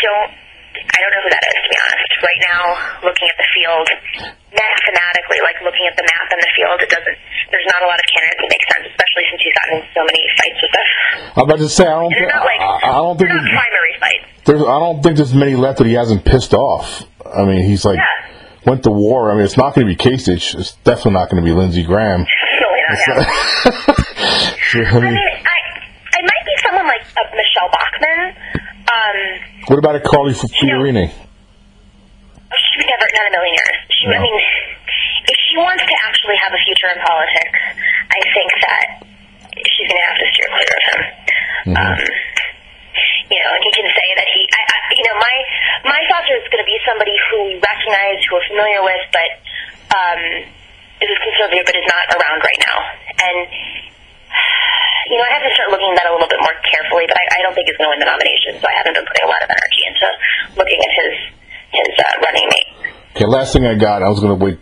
don't 0.00 0.30
I 0.72 0.98
don't 1.04 1.12
know 1.12 1.22
who 1.24 1.32
that 1.32 1.44
is, 1.44 1.56
to 1.62 1.68
be 1.68 1.78
honest. 1.84 2.10
Right 2.22 2.42
now, 2.48 2.62
looking 3.04 3.28
at 3.28 3.36
the 3.36 3.48
field, 3.52 3.88
mathematically, 4.56 5.40
like 5.44 5.60
looking 5.60 5.84
at 5.84 5.94
the 6.00 6.06
map 6.06 6.26
and 6.32 6.40
the 6.40 6.52
field, 6.56 6.78
it 6.80 6.90
doesn't. 6.90 7.18
There's 7.52 7.68
not 7.68 7.80
a 7.84 7.88
lot 7.92 8.00
of 8.00 8.06
candidates 8.08 8.40
that 8.40 8.50
make 8.50 8.64
sense, 8.72 8.84
especially 8.88 9.24
since 9.28 9.40
he's 9.44 9.56
gotten 9.60 9.78
so 9.92 10.00
many 10.08 10.22
fights 10.40 10.60
with 10.64 10.72
them. 10.72 10.88
I'm 11.36 11.44
about 11.44 11.60
to 11.60 11.68
say 11.68 11.84
I 11.84 11.92
don't. 11.92 12.08
And 12.08 12.16
Think, 12.16 12.24
they're 12.24 12.36
not 12.40 12.46
like 12.48 12.62
I 12.64 12.92
don't 12.96 13.16
think 13.20 13.28
not 13.36 13.44
primary 13.52 13.94
fights. 14.00 14.31
There's. 14.44 14.60
I 14.62 14.78
don't 14.78 15.02
think 15.02 15.16
there's 15.16 15.34
many 15.34 15.54
left 15.54 15.78
that 15.78 15.86
he 15.86 15.94
hasn't 15.94 16.24
pissed 16.24 16.52
off. 16.54 17.04
I 17.26 17.44
mean, 17.44 17.64
he's 17.64 17.84
like 17.84 17.98
Yeah. 17.98 18.30
went 18.66 18.82
to 18.84 18.90
war. 18.90 19.30
I 19.30 19.34
mean, 19.36 19.44
it's 19.44 19.56
not 19.56 19.74
going 19.74 19.86
to 19.86 19.90
be 19.92 19.96
Kasich. 19.96 20.58
It's 20.58 20.72
definitely 20.84 21.12
not 21.12 21.30
going 21.30 21.42
to 21.42 21.46
be 21.48 21.52
Lindsey 21.56 21.82
Graham. 21.84 22.26
Really 22.62 22.80
not. 23.08 23.26
So, 24.68 24.78
I 24.80 24.84
I 24.84 25.00
mean, 25.00 25.14
mean, 25.14 25.16
I 25.16 25.58
I 26.12 26.20
might 26.20 26.44
be 26.44 26.54
someone 26.62 26.86
like 26.86 27.00
uh, 27.16 27.24
Michele 27.32 27.70
Bachmann. 27.72 28.36
Um, 28.92 29.16
what 29.68 29.78
about 29.78 29.96
a 29.96 30.00
Carly 30.00 30.34
Fiorina? 30.34 31.08
she 31.08 32.74
would 32.76 32.86
never, 32.86 33.06
not 33.16 33.26
a 33.28 33.32
million 33.32 33.54
years. 33.56 33.76
She, 33.96 34.04
I 34.12 34.20
mean, 34.20 34.36
if 35.24 35.36
she 35.48 35.56
wants 35.56 35.84
to 35.88 35.94
actually 36.04 36.36
have 36.44 36.52
a 36.52 36.60
future 36.68 36.88
in 36.92 36.98
politics, 37.00 37.58
I 38.12 38.20
think 38.36 38.50
that 38.60 38.84
she's 39.56 39.88
going 39.88 40.00
to 40.02 40.08
have 40.12 40.18
to 40.20 40.26
steer 40.36 40.48
clear 40.52 40.72
of 40.76 40.82
him. 40.84 41.00
Um, 41.72 41.98
you 43.32 43.40
know, 43.40 43.52
and 43.56 43.62
he 43.64 43.72
can 43.72 43.88
say 43.88 44.08
that 44.20 44.28
he, 44.28 44.44
I, 44.44 44.60
I, 44.60 44.76
you 44.92 45.04
know, 45.08 45.16
my 45.16 45.34
my 45.88 46.00
are 46.04 46.36
it's 46.36 46.52
going 46.52 46.60
to 46.60 46.68
be 46.68 46.76
somebody 46.84 47.16
who 47.32 47.48
we 47.48 47.56
recognize, 47.56 48.20
who 48.28 48.36
we're 48.36 48.48
familiar 48.52 48.84
with, 48.84 49.04
but 49.08 49.30
um, 49.96 50.20
is 51.00 51.08
a 51.08 51.18
conservative, 51.24 51.64
but 51.64 51.74
is 51.80 51.88
not 51.88 52.04
around 52.12 52.44
right 52.44 52.60
now. 52.60 52.78
And 53.24 53.38
you 55.08 55.16
know, 55.16 55.24
I 55.24 55.32
have 55.40 55.44
to 55.48 55.52
start 55.56 55.72
looking 55.72 55.88
at 55.96 56.04
that 56.04 56.08
a 56.08 56.12
little 56.12 56.28
bit 56.28 56.40
more 56.44 56.56
carefully, 56.60 57.08
but 57.08 57.16
I, 57.16 57.24
I 57.36 57.38
don't 57.40 57.56
think 57.56 57.72
he's 57.72 57.76
going 57.80 57.88
to 57.88 57.92
win 57.96 58.00
the 58.04 58.10
nomination, 58.12 58.60
so 58.60 58.64
I 58.68 58.74
haven't 58.76 59.00
been 59.00 59.08
putting 59.08 59.24
a 59.24 59.30
lot 59.32 59.40
of 59.40 59.48
energy 59.48 59.82
into 59.88 60.06
looking 60.60 60.80
at 60.84 60.92
his 60.92 61.14
his 61.72 61.92
uh, 61.96 62.14
running 62.20 62.48
mate. 62.52 62.70
Okay, 63.16 63.28
last 63.28 63.56
thing 63.56 63.64
I 63.64 63.80
got. 63.80 64.04
I 64.04 64.12
was 64.12 64.20
going 64.20 64.36
to 64.36 64.40
wait 64.40 64.60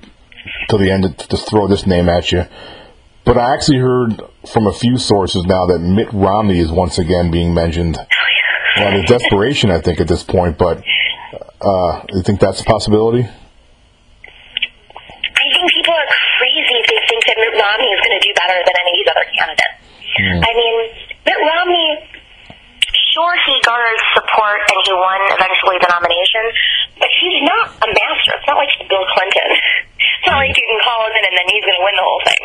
till 0.71 0.79
the 0.79 0.95
end 0.95 1.11
to, 1.11 1.11
to 1.11 1.37
throw 1.37 1.67
this 1.67 1.91
name 1.91 2.07
at 2.07 2.31
you, 2.31 2.47
but 3.27 3.35
I 3.35 3.51
actually 3.51 3.83
heard 3.83 4.23
from 4.47 4.71
a 4.71 4.73
few 4.73 4.95
sources 4.95 5.43
now 5.43 5.67
that 5.67 5.83
Mitt 5.83 6.11
Romney 6.15 6.63
is 6.63 6.71
once 6.71 7.03
again 7.03 7.35
being 7.35 7.51
mentioned. 7.51 7.99
Oh. 7.99 8.30
Well, 8.77 8.91
there's 8.93 9.09
desperation, 9.09 9.71
I 9.71 9.81
think, 9.81 10.01
at 10.01 10.09
this 10.09 10.23
point. 10.23 10.59
But 10.59 10.83
uh, 11.61 12.03
you 12.11 12.23
think 12.23 12.41
that's 12.41 12.61
a 12.61 12.65
possibility? 12.65 13.25
I 15.41 15.47
think 15.57 15.65
people 15.73 15.95
are 15.95 16.09
crazy 16.39 16.75
if 16.79 16.87
they 16.87 17.01
think 17.09 17.23
that 17.27 17.37
Mitt 17.41 17.55
Romney 17.57 17.89
is 17.91 18.01
going 18.05 18.17
to 18.17 18.23
do 18.23 18.33
better 18.37 18.59
than 18.61 18.75
any 18.77 18.91
of 18.93 18.97
these 19.01 19.11
other 19.11 19.27
candidates. 19.33 19.77
I 20.21 20.51
mean, 20.53 20.77
Mitt 21.27 21.41
Romney, 21.41 21.89
sure, 23.15 23.35
he 23.47 23.55
garnered 23.65 24.01
support 24.15 24.61
and 24.69 24.79
he 24.85 24.93
won 24.93 25.21
eventually 25.33 25.79
the 25.81 25.89
nomination, 25.91 26.45
but 27.01 27.09
he's 27.21 27.41
not 27.47 27.73
a 27.83 27.89
master. 27.89 28.33
It's 28.37 28.47
not 28.47 28.59
like 28.61 28.71
Bill 28.85 29.07
Clinton. 29.17 29.49
It's 30.21 30.29
not 30.29 30.37
like 30.37 30.53
you 30.53 30.67
can 30.69 30.81
call 30.85 31.01
him 31.09 31.17
in 31.17 31.25
and 31.33 31.35
then 31.41 31.47
he's 31.49 31.65
going 31.65 31.79
to 31.81 31.85
win 31.85 31.97
the 31.97 32.05
whole 32.05 32.23
thing. 32.29 32.43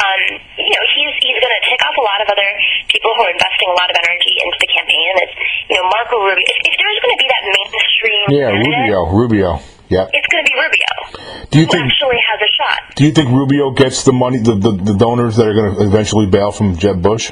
Um, 0.00 0.20
you 0.56 0.72
know, 0.72 0.84
he's 0.96 1.12
he's 1.20 1.38
going 1.38 1.52
to 1.52 1.62
tick 1.68 1.78
off 1.84 1.92
a 1.94 2.04
lot 2.08 2.18
of 2.24 2.28
other 2.32 2.50
people 2.88 3.12
who 3.12 3.22
are 3.28 3.32
investing 3.36 3.68
a 3.68 3.76
lot 3.76 3.86
of 3.92 3.96
energy 4.00 4.32
into 4.40 4.56
the 4.64 4.70
campaign. 4.72 5.04
And 5.12 5.18
it's, 5.28 5.36
you 5.68 5.76
know, 5.76 5.84
Marco 5.92 6.16
Rubio. 6.24 6.40
If, 6.40 6.72
if 6.72 6.74
there's 6.80 6.98
going 7.04 7.14
to 7.14 7.20
be 7.20 7.28
that 7.28 7.44
mainstream, 7.44 8.24
Yeah, 8.32 8.48
Rubio. 8.56 8.98
Rubio. 9.12 9.50
Yep. 9.92 10.08
it's 10.16 10.28
going 10.32 10.40
to 10.40 10.48
be 10.48 10.56
Rubio. 10.56 10.90
Do 11.52 11.60
you 11.60 11.68
think? 11.68 11.84
actually 11.84 12.16
has 12.16 12.40
a 12.40 12.50
shot. 12.56 12.80
Do 12.96 13.04
you 13.04 13.12
think 13.12 13.28
Rubio 13.28 13.76
gets 13.76 14.08
the 14.08 14.16
money, 14.16 14.40
the, 14.40 14.56
the, 14.56 14.72
the 14.72 14.96
donors 14.96 15.36
that 15.36 15.44
are 15.46 15.52
going 15.52 15.76
to 15.76 15.84
eventually 15.84 16.24
bail 16.26 16.50
from 16.50 16.80
Jeb 16.80 17.02
Bush? 17.04 17.28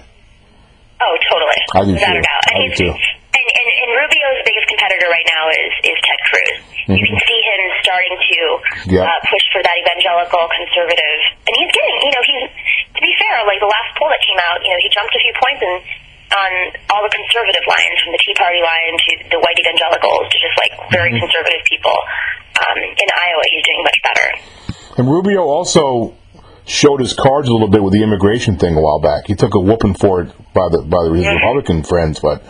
Oh, 1.00 1.14
totally. 1.32 1.60
I 1.72 1.84
do 1.88 1.92
Without 1.96 2.12
too. 2.12 2.52
I 2.52 2.68
do 2.68 2.74
too. 2.76 2.92
Rubio's 3.92 4.40
biggest 4.46 4.66
competitor 4.70 5.08
right 5.10 5.28
now 5.30 5.44
is, 5.50 5.72
is 5.90 5.96
Ted 6.02 6.20
Cruz. 6.30 6.56
You 6.90 7.02
can 7.06 7.18
see 7.22 7.40
him 7.44 7.60
starting 7.84 8.14
to 8.18 8.38
Mm-hmm. 8.90 8.96
Uh, 8.96 9.20
push 9.28 9.44
for 9.52 9.60
that 9.62 9.76
evangelical 9.86 10.40
conservative. 10.50 11.20
And 11.46 11.52
he's 11.54 11.70
getting, 11.70 11.96
you 12.02 12.10
know, 12.10 12.22
he's, 12.24 12.44
to 12.96 13.00
be 13.04 13.12
fair, 13.20 13.44
like 13.46 13.60
the 13.60 13.68
last 13.70 13.90
poll 13.98 14.08
that 14.10 14.22
came 14.24 14.40
out, 14.40 14.58
you 14.64 14.70
know, 14.72 14.80
he 14.80 14.88
jumped 14.90 15.12
a 15.14 15.20
few 15.20 15.34
points 15.36 15.60
in, 15.62 15.72
on 16.34 16.50
all 16.90 17.02
the 17.04 17.12
conservative 17.12 17.62
lines, 17.68 17.96
from 18.02 18.10
the 18.16 18.20
Tea 18.24 18.34
Party 18.40 18.58
line 18.64 18.94
to 18.96 19.10
the 19.36 19.38
white 19.38 19.58
evangelicals 19.60 20.24
to 20.32 20.36
just 20.40 20.56
like 20.58 20.72
very 20.90 21.12
Mm-hmm. 21.12 21.22
conservative 21.26 21.62
people. 21.68 21.94
Um, 22.60 22.78
in 22.82 23.08
Iowa, 23.12 23.44
he's 23.52 23.64
doing 23.68 23.82
much 23.84 23.98
better. 24.02 24.26
And 24.98 25.04
Rubio 25.10 25.42
also 25.44 26.14
showed 26.66 27.00
his 27.00 27.12
cards 27.14 27.48
a 27.48 27.52
little 27.52 27.70
bit 27.70 27.82
with 27.82 27.92
the 27.94 28.02
immigration 28.02 28.56
thing 28.58 28.74
a 28.76 28.80
while 28.82 29.00
back. 29.00 29.26
He 29.26 29.34
took 29.34 29.54
a 29.54 29.60
whooping 29.60 29.94
for 29.94 30.22
it 30.22 30.28
by 30.54 30.68
the 30.70 30.82
by 30.82 31.02
his 31.14 31.26
Republican 31.26 31.82
friends, 31.82 32.20
but 32.20 32.42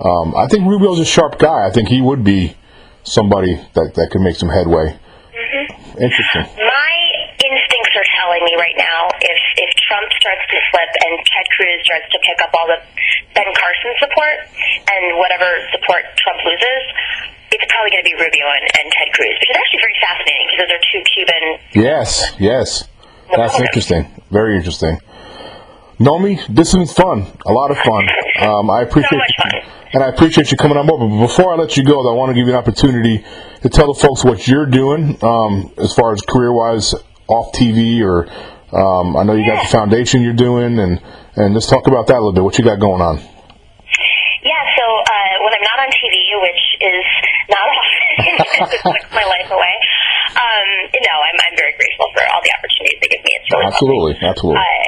um, 0.00 0.34
I 0.36 0.46
think 0.48 0.66
Rubio's 0.66 0.98
a 0.98 1.04
sharp 1.04 1.38
guy. 1.38 1.66
I 1.66 1.70
think 1.70 1.88
he 1.88 2.00
would 2.00 2.24
be 2.24 2.56
somebody 3.04 3.54
that 3.74 3.94
that 3.94 4.10
could 4.10 4.22
make 4.22 4.36
some 4.36 4.48
headway. 4.48 4.98
Interesting. 5.94 6.42
My 6.42 6.94
instincts 7.38 7.94
are 7.94 8.08
telling 8.18 8.42
me 8.42 8.54
right 8.58 8.74
now 8.74 9.14
if 9.22 9.40
if 9.62 9.70
Trump 9.86 10.10
starts 10.18 10.42
to 10.50 10.58
slip 10.74 10.90
and 11.06 11.12
Ted 11.22 11.46
Cruz 11.54 11.78
starts 11.86 12.08
to 12.10 12.18
pick 12.26 12.38
up 12.42 12.50
all 12.58 12.66
the 12.66 12.82
Ben 13.38 13.46
Carson 13.54 13.92
support 14.02 14.36
and 14.90 15.02
whatever 15.22 15.46
support 15.70 16.02
Trump 16.18 16.42
loses, 16.42 16.82
it's 17.54 17.66
probably 17.70 17.94
going 17.94 18.02
to 18.02 18.10
be 18.10 18.16
Rubio 18.18 18.46
and, 18.58 18.66
and 18.74 18.86
Ted 18.90 19.10
Cruz, 19.14 19.34
which 19.38 19.50
is 19.54 19.58
actually 19.58 19.82
very 19.86 19.98
fascinating 20.02 20.46
because 20.50 20.58
those 20.66 20.74
are 20.74 20.84
two 20.90 21.02
Cuban. 21.14 21.42
Yes, 21.78 22.08
yes. 22.42 22.68
That's 23.30 23.58
interesting. 23.58 24.10
Very 24.30 24.58
interesting. 24.58 24.98
Nomi, 26.04 26.36
this 26.54 26.74
been 26.74 26.86
fun. 26.86 27.26
A 27.46 27.52
lot 27.52 27.70
of 27.70 27.78
fun. 27.78 28.06
Um, 28.40 28.70
I 28.70 28.82
appreciate 28.82 29.22
you, 29.24 29.60
and 29.94 30.04
I 30.04 30.08
appreciate 30.08 30.50
you 30.50 30.58
coming 30.58 30.76
on 30.76 30.86
board. 30.86 31.00
But 31.00 31.26
before 31.26 31.54
I 31.54 31.56
let 31.56 31.78
you 31.78 31.84
go, 31.84 32.02
though, 32.02 32.12
I 32.12 32.16
want 32.16 32.28
to 32.28 32.34
give 32.34 32.46
you 32.46 32.52
an 32.52 32.58
opportunity 32.58 33.24
to 33.62 33.68
tell 33.70 33.88
the 33.88 33.98
folks 33.98 34.22
what 34.22 34.46
you're 34.46 34.66
doing 34.66 35.16
um, 35.24 35.72
as 35.78 35.94
far 35.94 36.12
as 36.12 36.20
career-wise 36.20 36.92
off 37.26 37.54
TV, 37.54 38.04
or 38.04 38.28
um, 38.76 39.16
I 39.16 39.24
know 39.24 39.32
you 39.32 39.48
got 39.48 39.64
the 39.64 39.72
foundation 39.72 40.20
you're 40.20 40.36
doing, 40.36 40.78
and 40.78 41.00
and 41.36 41.54
let's 41.54 41.72
talk 41.72 41.86
about 41.86 42.06
that 42.08 42.16
a 42.16 42.20
little 42.20 42.36
bit. 42.36 42.44
What 42.44 42.58
you 42.58 42.64
got 42.64 42.78
going 42.78 43.00
on? 43.00 43.16
Yeah, 44.44 44.60
so 44.76 44.84
uh, 44.84 45.32
when 45.40 45.56
I'm 45.56 45.64
not 45.64 45.88
on 45.88 45.88
TV, 45.88 46.16
which 46.44 46.62
is 46.84 47.04
not 47.48 47.64
often, 47.64 48.76
it 48.76 49.08
my 49.08 49.24
life 49.24 49.48
away. 49.48 49.74
Um, 50.36 50.68
no, 51.00 51.14
I'm, 51.16 51.38
I'm 51.48 51.56
very 51.56 51.72
grateful 51.80 52.12
for 52.12 52.20
all 52.28 52.44
the 52.44 52.52
opportunities 52.60 52.98
they 53.00 53.08
give 53.08 53.24
me. 53.24 53.32
It's 53.40 53.48
really 53.48 53.66
absolutely, 53.72 54.12
lovely. 54.20 54.28
absolutely. 54.28 54.60
Uh, 54.60 54.83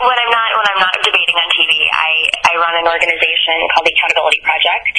when 0.00 0.16
I'm 0.16 0.32
not 0.32 0.48
when 0.56 0.66
I'm 0.72 0.80
not 0.80 0.96
debating 1.04 1.36
on 1.36 1.48
TV, 1.52 1.72
I, 1.92 2.10
I 2.48 2.52
run 2.56 2.74
an 2.80 2.88
organization 2.88 3.56
called 3.76 3.84
the 3.84 3.92
Accountability 3.92 4.40
Project, 4.40 4.94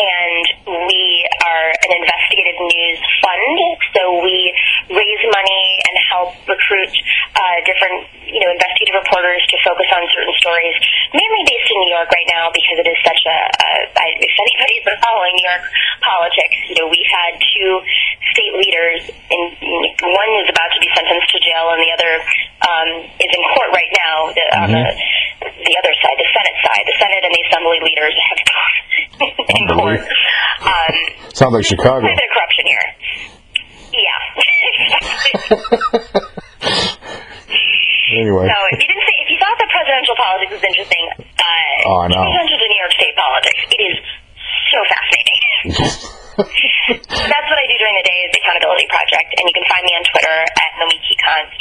and 0.00 0.44
we 0.88 1.28
are 1.44 1.68
an 1.68 1.92
investigative 1.92 2.56
news 2.56 3.00
fund. 3.20 3.56
So 3.92 4.00
we 4.24 4.48
raise 4.88 5.22
money 5.28 5.64
and 5.84 5.94
help 6.08 6.28
recruit 6.48 6.92
uh, 7.36 7.56
different 7.68 8.08
you 8.24 8.40
know 8.40 8.50
investigative 8.50 8.96
reporters 8.96 9.44
to 9.52 9.56
focus 9.60 9.88
on 9.92 10.02
certain 10.16 10.34
stories, 10.40 10.76
mainly 11.12 11.42
based 11.44 11.68
in 11.68 11.76
New 11.84 11.92
York 11.92 12.08
right 12.08 12.28
now 12.32 12.48
because 12.48 12.80
it 12.80 12.88
is 12.88 12.98
such 13.04 13.22
a. 13.28 13.36
a 13.36 13.70
I, 14.00 14.06
if 14.16 14.32
anybody's 14.32 14.84
been 14.88 15.00
following 15.04 15.32
New 15.36 15.46
York 15.50 15.64
politics, 16.00 16.56
you 16.72 16.76
know 16.80 16.88
we've 16.88 17.12
had 17.12 17.36
two 17.36 17.70
state 18.32 18.54
leaders, 18.56 19.12
and 19.28 19.44
one 20.00 20.30
is 20.40 20.48
about 20.48 20.70
to 20.72 20.80
be 20.80 20.88
sentenced 20.96 21.28
to 21.36 21.38
jail, 21.44 21.76
and 21.76 21.80
the 21.84 21.92
other 21.92 22.12
um, 22.64 22.88
is 23.20 23.30
in 23.30 23.42
court 23.52 23.70
right 23.76 23.92
now. 24.00 24.32
The, 24.32 24.44
on 24.64 24.68
the 24.72 24.84
the 25.40 25.74
other 25.76 25.94
side, 26.00 26.16
the 26.16 26.30
Senate 26.32 26.58
side, 26.64 26.84
the 26.88 26.96
Senate 26.96 27.22
and 27.24 27.32
the 27.32 27.42
Assembly 27.48 27.80
leaders 27.84 28.16
have 28.16 28.40
both 28.48 28.89
in 29.56 29.68
court. 29.76 30.00
Um, 30.00 30.94
Sounds 31.34 31.52
like 31.54 31.64
Chicago. 31.64 32.00
quite 32.00 32.12
a 32.12 32.16
bit 32.16 32.26
of 32.26 32.32
corruption 32.34 32.64
here. 32.66 32.86
Yeah. 33.92 34.18
Anyway, 38.10 38.42
So 38.50 38.58
if 38.74 38.78
you 38.82 38.88
didn't 38.90 39.06
say, 39.06 39.16
if 39.22 39.28
you 39.30 39.38
thought 39.38 39.54
that 39.54 39.70
presidential 39.70 40.16
politics 40.18 40.50
was 40.50 40.64
interesting, 40.66 41.04
uh, 41.14 41.86
Oh, 41.86 42.02
I 42.02 42.06
know. 42.10 42.18
attention 42.26 42.58
to 42.58 42.66
New 42.66 42.80
York 42.82 42.90
State 42.98 43.14
politics. 43.14 43.62
It 43.70 43.80
is 43.86 43.96
so 44.74 44.78
fascinating. 44.90 45.38
That's 47.06 47.46
what 47.46 47.58
I 47.62 47.66
do 47.70 47.76
during 47.78 47.94
the 48.02 48.06
day 48.10 48.18
is 48.26 48.34
the 48.34 48.42
Accountability 48.42 48.90
Project, 48.90 49.30
and 49.38 49.46
you 49.46 49.54
can 49.54 49.62
find 49.70 49.82
me 49.86 49.94
on 49.94 50.02
Twitter 50.10 50.36
at 50.42 50.70
Nomiki 50.82 51.14
Konst. 51.22 51.60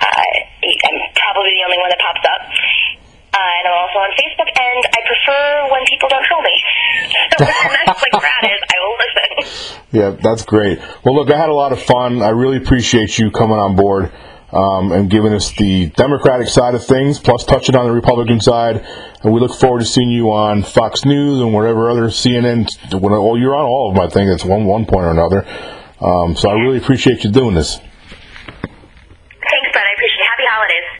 Uh, 0.00 0.32
I'm 0.64 0.96
probably 1.12 1.52
the 1.60 1.64
only 1.68 1.76
one 1.76 1.92
that 1.92 2.00
pops 2.00 2.24
up. 2.24 2.40
Uh, 3.32 3.40
and 3.60 3.64
I'm 3.68 3.76
also 3.76 4.00
on 4.00 4.12
Facebook, 4.16 4.48
and 4.48 4.82
I 4.96 5.00
prefer 5.04 5.44
when 5.76 5.84
people 5.88 6.08
don't 6.08 6.24
troll 6.24 6.40
me. 6.40 6.56
So 7.38 7.44
when 7.44 7.78
that's 7.86 8.02
like 8.02 8.22
that 8.22 8.42
is, 8.44 8.60
I 8.68 8.78
will 8.82 8.98
listen. 8.98 9.80
yeah, 9.92 10.10
that's 10.22 10.44
great. 10.44 10.78
Well, 11.04 11.14
look, 11.14 11.32
I 11.32 11.38
had 11.38 11.48
a 11.48 11.54
lot 11.54 11.72
of 11.72 11.82
fun. 11.82 12.22
I 12.22 12.30
really 12.30 12.56
appreciate 12.56 13.18
you 13.18 13.30
coming 13.30 13.58
on 13.58 13.76
board 13.76 14.12
um, 14.52 14.92
and 14.92 15.10
giving 15.10 15.32
us 15.32 15.52
the 15.56 15.86
Democratic 15.90 16.48
side 16.48 16.74
of 16.74 16.84
things, 16.84 17.18
plus 17.18 17.44
touching 17.44 17.74
on 17.74 17.86
the 17.86 17.92
Republican 17.92 18.40
side. 18.40 18.86
And 19.22 19.32
we 19.32 19.40
look 19.40 19.54
forward 19.54 19.80
to 19.80 19.86
seeing 19.86 20.10
you 20.10 20.32
on 20.32 20.62
Fox 20.62 21.04
News 21.04 21.40
and 21.40 21.54
whatever 21.54 21.90
other 21.90 22.08
CNN. 22.08 22.68
Well, 22.92 23.38
you're 23.38 23.56
on 23.56 23.64
all 23.64 23.90
of 23.90 23.96
them, 23.96 24.04
I 24.04 24.10
think. 24.10 24.30
It's 24.30 24.44
one 24.44 24.64
one 24.66 24.84
point 24.84 25.06
or 25.06 25.10
another. 25.10 25.46
Um, 26.00 26.36
so 26.36 26.50
I 26.50 26.54
really 26.54 26.78
appreciate 26.78 27.24
you 27.24 27.30
doing 27.30 27.54
this. 27.54 27.78